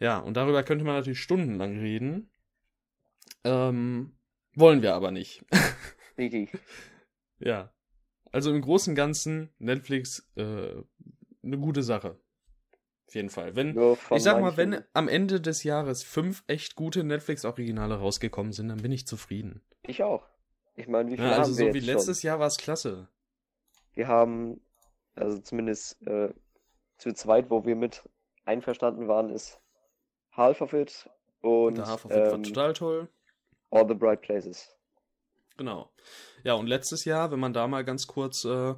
[0.00, 2.28] Ja, und darüber könnte man natürlich stundenlang reden.
[3.44, 4.18] Ähm,
[4.54, 5.44] wollen wir aber nicht.
[6.18, 6.50] Richtig.
[7.38, 7.72] ja.
[8.32, 10.82] Also im Großen und Ganzen Netflix äh,
[11.42, 12.18] eine gute Sache.
[13.14, 13.54] Auf jeden Fall.
[13.54, 13.78] Wenn,
[14.10, 18.82] ich sag mal, wenn am Ende des Jahres fünf echt gute Netflix-Originale rausgekommen sind, dann
[18.82, 19.62] bin ich zufrieden.
[19.82, 20.26] Ich auch.
[20.74, 22.90] Ich meine, wie viele Ja, also haben wir so wie letztes Jahr war es klasse.
[22.90, 23.08] schon?
[23.92, 24.60] Wir haben,
[25.14, 26.34] also zumindest äh,
[26.98, 28.02] zu zweit, wo wir mit
[28.44, 29.60] einverstanden waren, ist
[30.32, 31.08] Half of It
[31.40, 33.08] und Der Half of It war ähm, total toll.
[33.70, 34.76] All the Bright Places.
[35.56, 35.88] Genau.
[36.42, 38.74] Ja, und letztes Jahr, wenn man da mal ganz kurz äh,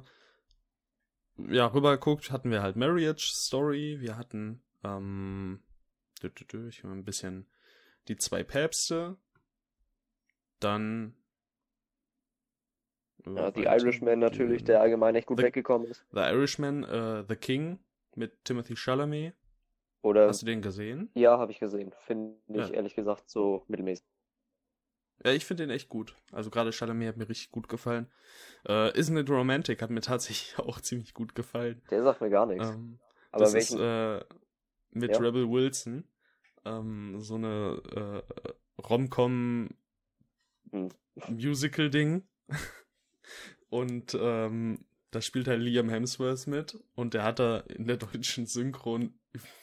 [1.37, 5.61] ja, rüber guckt, hatten wir halt Marriage Story, wir hatten ähm,
[6.69, 7.47] ich mal ein bisschen
[8.07, 9.17] die zwei Päpste,
[10.59, 11.15] dann
[13.25, 13.63] Ja, die.
[13.63, 16.05] Irishman natürlich, der allgemein echt gut The- weggekommen ist.
[16.11, 17.79] The Irishman, äh, The King
[18.15, 19.33] mit Timothy Chalamet.
[20.01, 21.09] Oder Hast du den gesehen?
[21.15, 21.91] ja, habe ich gesehen.
[22.05, 22.75] Finde ich Ja.
[22.75, 24.05] ehrlich gesagt so mittelmäßig.
[25.23, 26.15] Ja, ich finde den echt gut.
[26.31, 28.07] Also gerade Chalamet hat mir richtig gut gefallen.
[28.67, 31.81] Äh, Isn't It Romantic hat mir tatsächlich auch ziemlich gut gefallen.
[31.89, 32.69] Der sagt mir gar nichts.
[32.69, 32.99] Ähm,
[33.31, 33.77] Aber das welchen?
[33.77, 34.23] ist äh,
[34.91, 35.19] mit Ja.
[35.19, 36.03] Rebel Wilson.
[36.65, 37.81] Ähm, so eine
[38.27, 39.69] äh, Rom-Com
[40.71, 40.89] Hm.
[41.29, 42.27] Musical-Ding.
[43.69, 48.45] Und ähm, da spielt halt Liam Hemsworth mit und der hat da in der deutschen
[48.45, 49.17] Synchron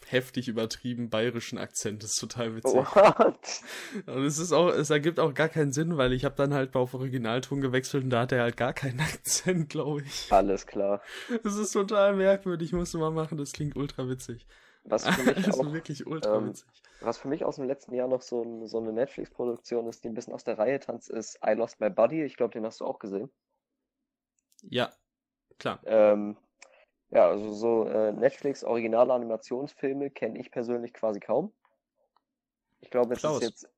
[0.06, 2.02] heftig übertrieben bayerischen Akzent.
[2.02, 2.74] Das ist total witzig.
[2.74, 3.62] What?
[4.06, 6.74] Und es ist auch, es ergibt auch gar keinen Sinn, weil ich habe dann halt
[6.74, 10.32] auf Originalton gewechselt und da hat er halt gar keinen Akzent, glaube ich.
[10.32, 11.02] Alles klar.
[11.42, 14.46] Das ist total merkwürdig, musst du mal machen, das klingt ultra witzig.
[14.84, 16.68] Was für mich Das auch ist wirklich ultra ähm, witzig.
[17.00, 20.08] Was für mich aus dem letzten Jahr noch so, ein, so eine Netflix-Produktion ist, die
[20.08, 22.22] ein bisschen aus der Reihe tanzt, ist I Lost My Buddy.
[22.22, 23.30] Ich glaube, den hast du auch gesehen.
[24.62, 24.90] Ja,
[25.58, 25.80] klar.
[25.84, 26.36] Ähm,
[27.10, 31.52] ja, also so äh, Netflix-originale Animationsfilme kenne ich persönlich quasi kaum.
[32.80, 33.42] Ich glaube, jetzt Klaus.
[33.42, 33.70] ist jetzt.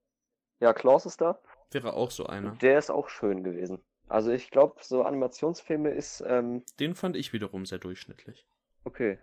[0.61, 1.39] Ja, Klaus ist da.
[1.71, 2.53] Wäre auch so einer.
[2.57, 3.85] Der ist auch schön gewesen.
[4.09, 8.47] Also ich glaube, so Animationsfilme ist, ähm, Den fand ich wiederum sehr durchschnittlich.
[8.85, 9.19] okay.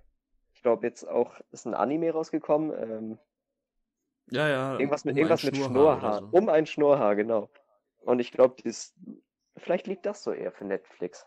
[0.56, 2.72] Ich glaube, jetzt auch ist ein Anime rausgekommen.
[2.78, 3.20] Ähm,
[4.30, 4.74] Ja, ja.
[4.74, 6.28] irgendwas mit, um irgendwas mit Schnurrhaar so.
[6.32, 7.49] Um ein Schnurrhaar, genau.
[7.99, 8.93] Und ich glaube, das,
[9.58, 11.26] vielleicht liegt das so eher für Netflix.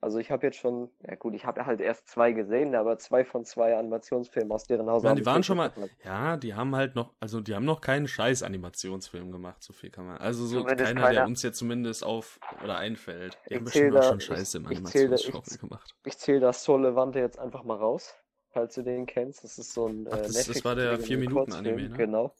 [0.00, 3.24] Also ich habe jetzt schon, ja gut, ich habe halt erst zwei gesehen, aber zwei
[3.24, 5.90] von zwei Animationsfilmen aus deren Haus Ja, die waren schon mal, geguckt.
[6.04, 9.90] ja, die haben halt noch, also die haben noch keinen scheiß Animationsfilm gemacht, so viel
[9.90, 10.18] kann man.
[10.18, 13.36] Also so Zumindest keiner, der keiner- uns jetzt zumindest auf oder einfällt.
[13.48, 15.96] Die Ich haben bestimmt auch da- schon ich- Scheiße im ich- Animationsgenre gemacht.
[16.04, 18.14] Ich zähle das Soul Levante jetzt einfach mal raus,
[18.50, 19.42] falls du den kennst.
[19.42, 21.96] Das ist so ein Ach, äh, das- das war der Netflix- 4-Minuten-Anime, Kurzfilm, ne?
[21.96, 22.34] Genau.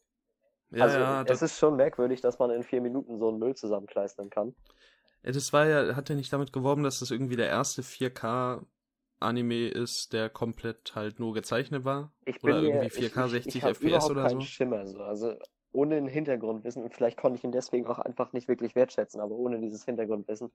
[0.71, 3.57] Ja, also ja, das, ist schon merkwürdig, dass man in vier Minuten so einen Müll
[3.57, 4.55] zusammenkleistern kann.
[5.33, 10.13] Das war ja, hat er nicht damit geworben, dass das irgendwie der erste 4K-Anime ist,
[10.13, 12.13] der komplett halt nur gezeichnet war?
[12.25, 14.41] Ich bin Oder mir, irgendwie ich, 4K ich, 60 ich hab FPS überhaupt oder keinen
[14.41, 14.47] so?
[14.47, 15.03] Schimmer so.
[15.03, 15.35] Also
[15.73, 19.35] ohne ein Hintergrundwissen, und vielleicht konnte ich ihn deswegen auch einfach nicht wirklich wertschätzen, aber
[19.35, 20.51] ohne dieses Hintergrundwissen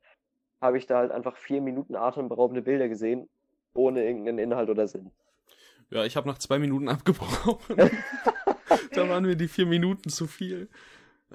[0.61, 3.29] habe ich da halt einfach vier Minuten atemberaubende Bilder gesehen,
[3.73, 5.11] ohne irgendeinen Inhalt oder Sinn.
[5.89, 7.75] Ja, ich habe nach zwei Minuten abgebrochen.
[8.93, 10.69] da waren mir die vier Minuten zu viel.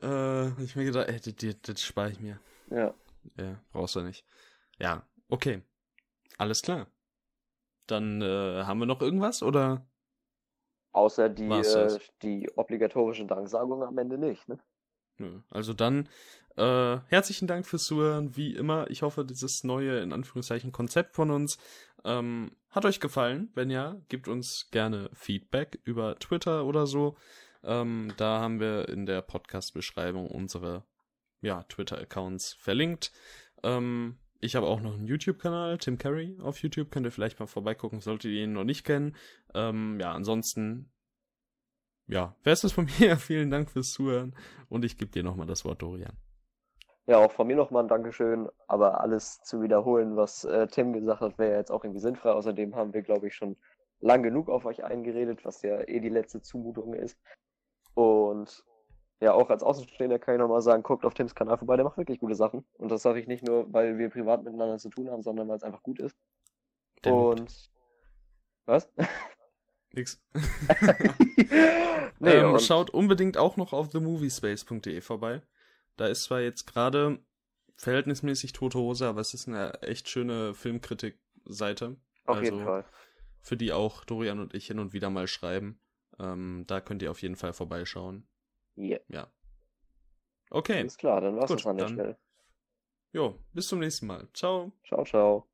[0.02, 2.40] Äh, ich mir gedacht, ey, das, das, das spare ich mir.
[2.70, 2.94] Ja.
[3.36, 4.24] Ja, brauchst du nicht.
[4.78, 5.62] Ja, okay.
[6.36, 6.86] Alles klar.
[7.86, 9.86] Dann äh, haben wir noch irgendwas oder?
[10.92, 14.58] Außer die, äh, die obligatorische Danksagung am Ende nicht, ne?
[15.50, 16.08] Also dann
[16.56, 18.36] äh, herzlichen Dank fürs Zuhören.
[18.36, 21.58] Wie immer, ich hoffe, dieses neue in Anführungszeichen Konzept von uns
[22.04, 23.50] ähm, hat euch gefallen.
[23.54, 27.16] Wenn ja, gebt uns gerne Feedback über Twitter oder so.
[27.64, 30.84] Ähm, da haben wir in der Podcast-Beschreibung unsere
[31.40, 33.12] ja, Twitter-Accounts verlinkt.
[33.62, 36.90] Ähm, ich habe auch noch einen YouTube-Kanal, Tim Carey auf YouTube.
[36.90, 39.16] Könnt ihr vielleicht mal vorbeigucken, solltet ihr ihn noch nicht kennen.
[39.54, 40.92] Ähm, ja, ansonsten,
[42.06, 43.16] ja, wäre es das von mir.
[43.16, 44.36] Vielen Dank fürs Zuhören
[44.68, 46.16] und ich gebe dir nochmal das Wort, Dorian.
[47.06, 51.22] Ja, auch von mir nochmal ein Dankeschön, aber alles zu wiederholen, was äh, Tim gesagt
[51.22, 52.32] hat, wäre jetzt auch irgendwie sinnfrei.
[52.32, 53.56] Außerdem haben wir, glaube ich, schon
[54.00, 57.18] lang genug auf euch eingeredet, was ja eh die letzte Zumutung ist.
[57.94, 58.62] Und
[59.20, 61.96] ja, auch als Außenstehender kann ich nochmal sagen, guckt auf Tims Kanal vorbei, der macht
[61.96, 62.64] wirklich gute Sachen.
[62.74, 65.56] Und das sage ich nicht nur, weil wir privat miteinander zu tun haben, sondern weil
[65.56, 66.16] es einfach gut ist.
[67.04, 67.70] Der und
[68.66, 68.88] was?
[69.92, 70.20] Nix.
[72.20, 75.42] nee, ähm, und Schaut unbedingt auch noch auf themoviespace.de vorbei.
[75.96, 77.18] Da ist zwar jetzt gerade
[77.76, 81.96] verhältnismäßig tote Hose, aber es ist eine echt schöne Filmkritik-Seite.
[82.26, 82.84] auf also- jeden Fall.
[83.40, 85.80] für die auch Dorian und ich hin und wieder mal schreiben.
[86.20, 88.28] Ähm, da könnt ihr auf jeden Fall vorbeischauen.
[88.78, 89.00] Yeah.
[89.08, 89.26] Ja.
[90.50, 90.80] Okay.
[90.80, 92.18] Alles klar, dann war's Gut, das an der dann- Stelle.
[93.12, 94.28] Jo, bis zum nächsten Mal.
[94.34, 94.70] Ciao.
[94.86, 95.46] Ciao, ciao.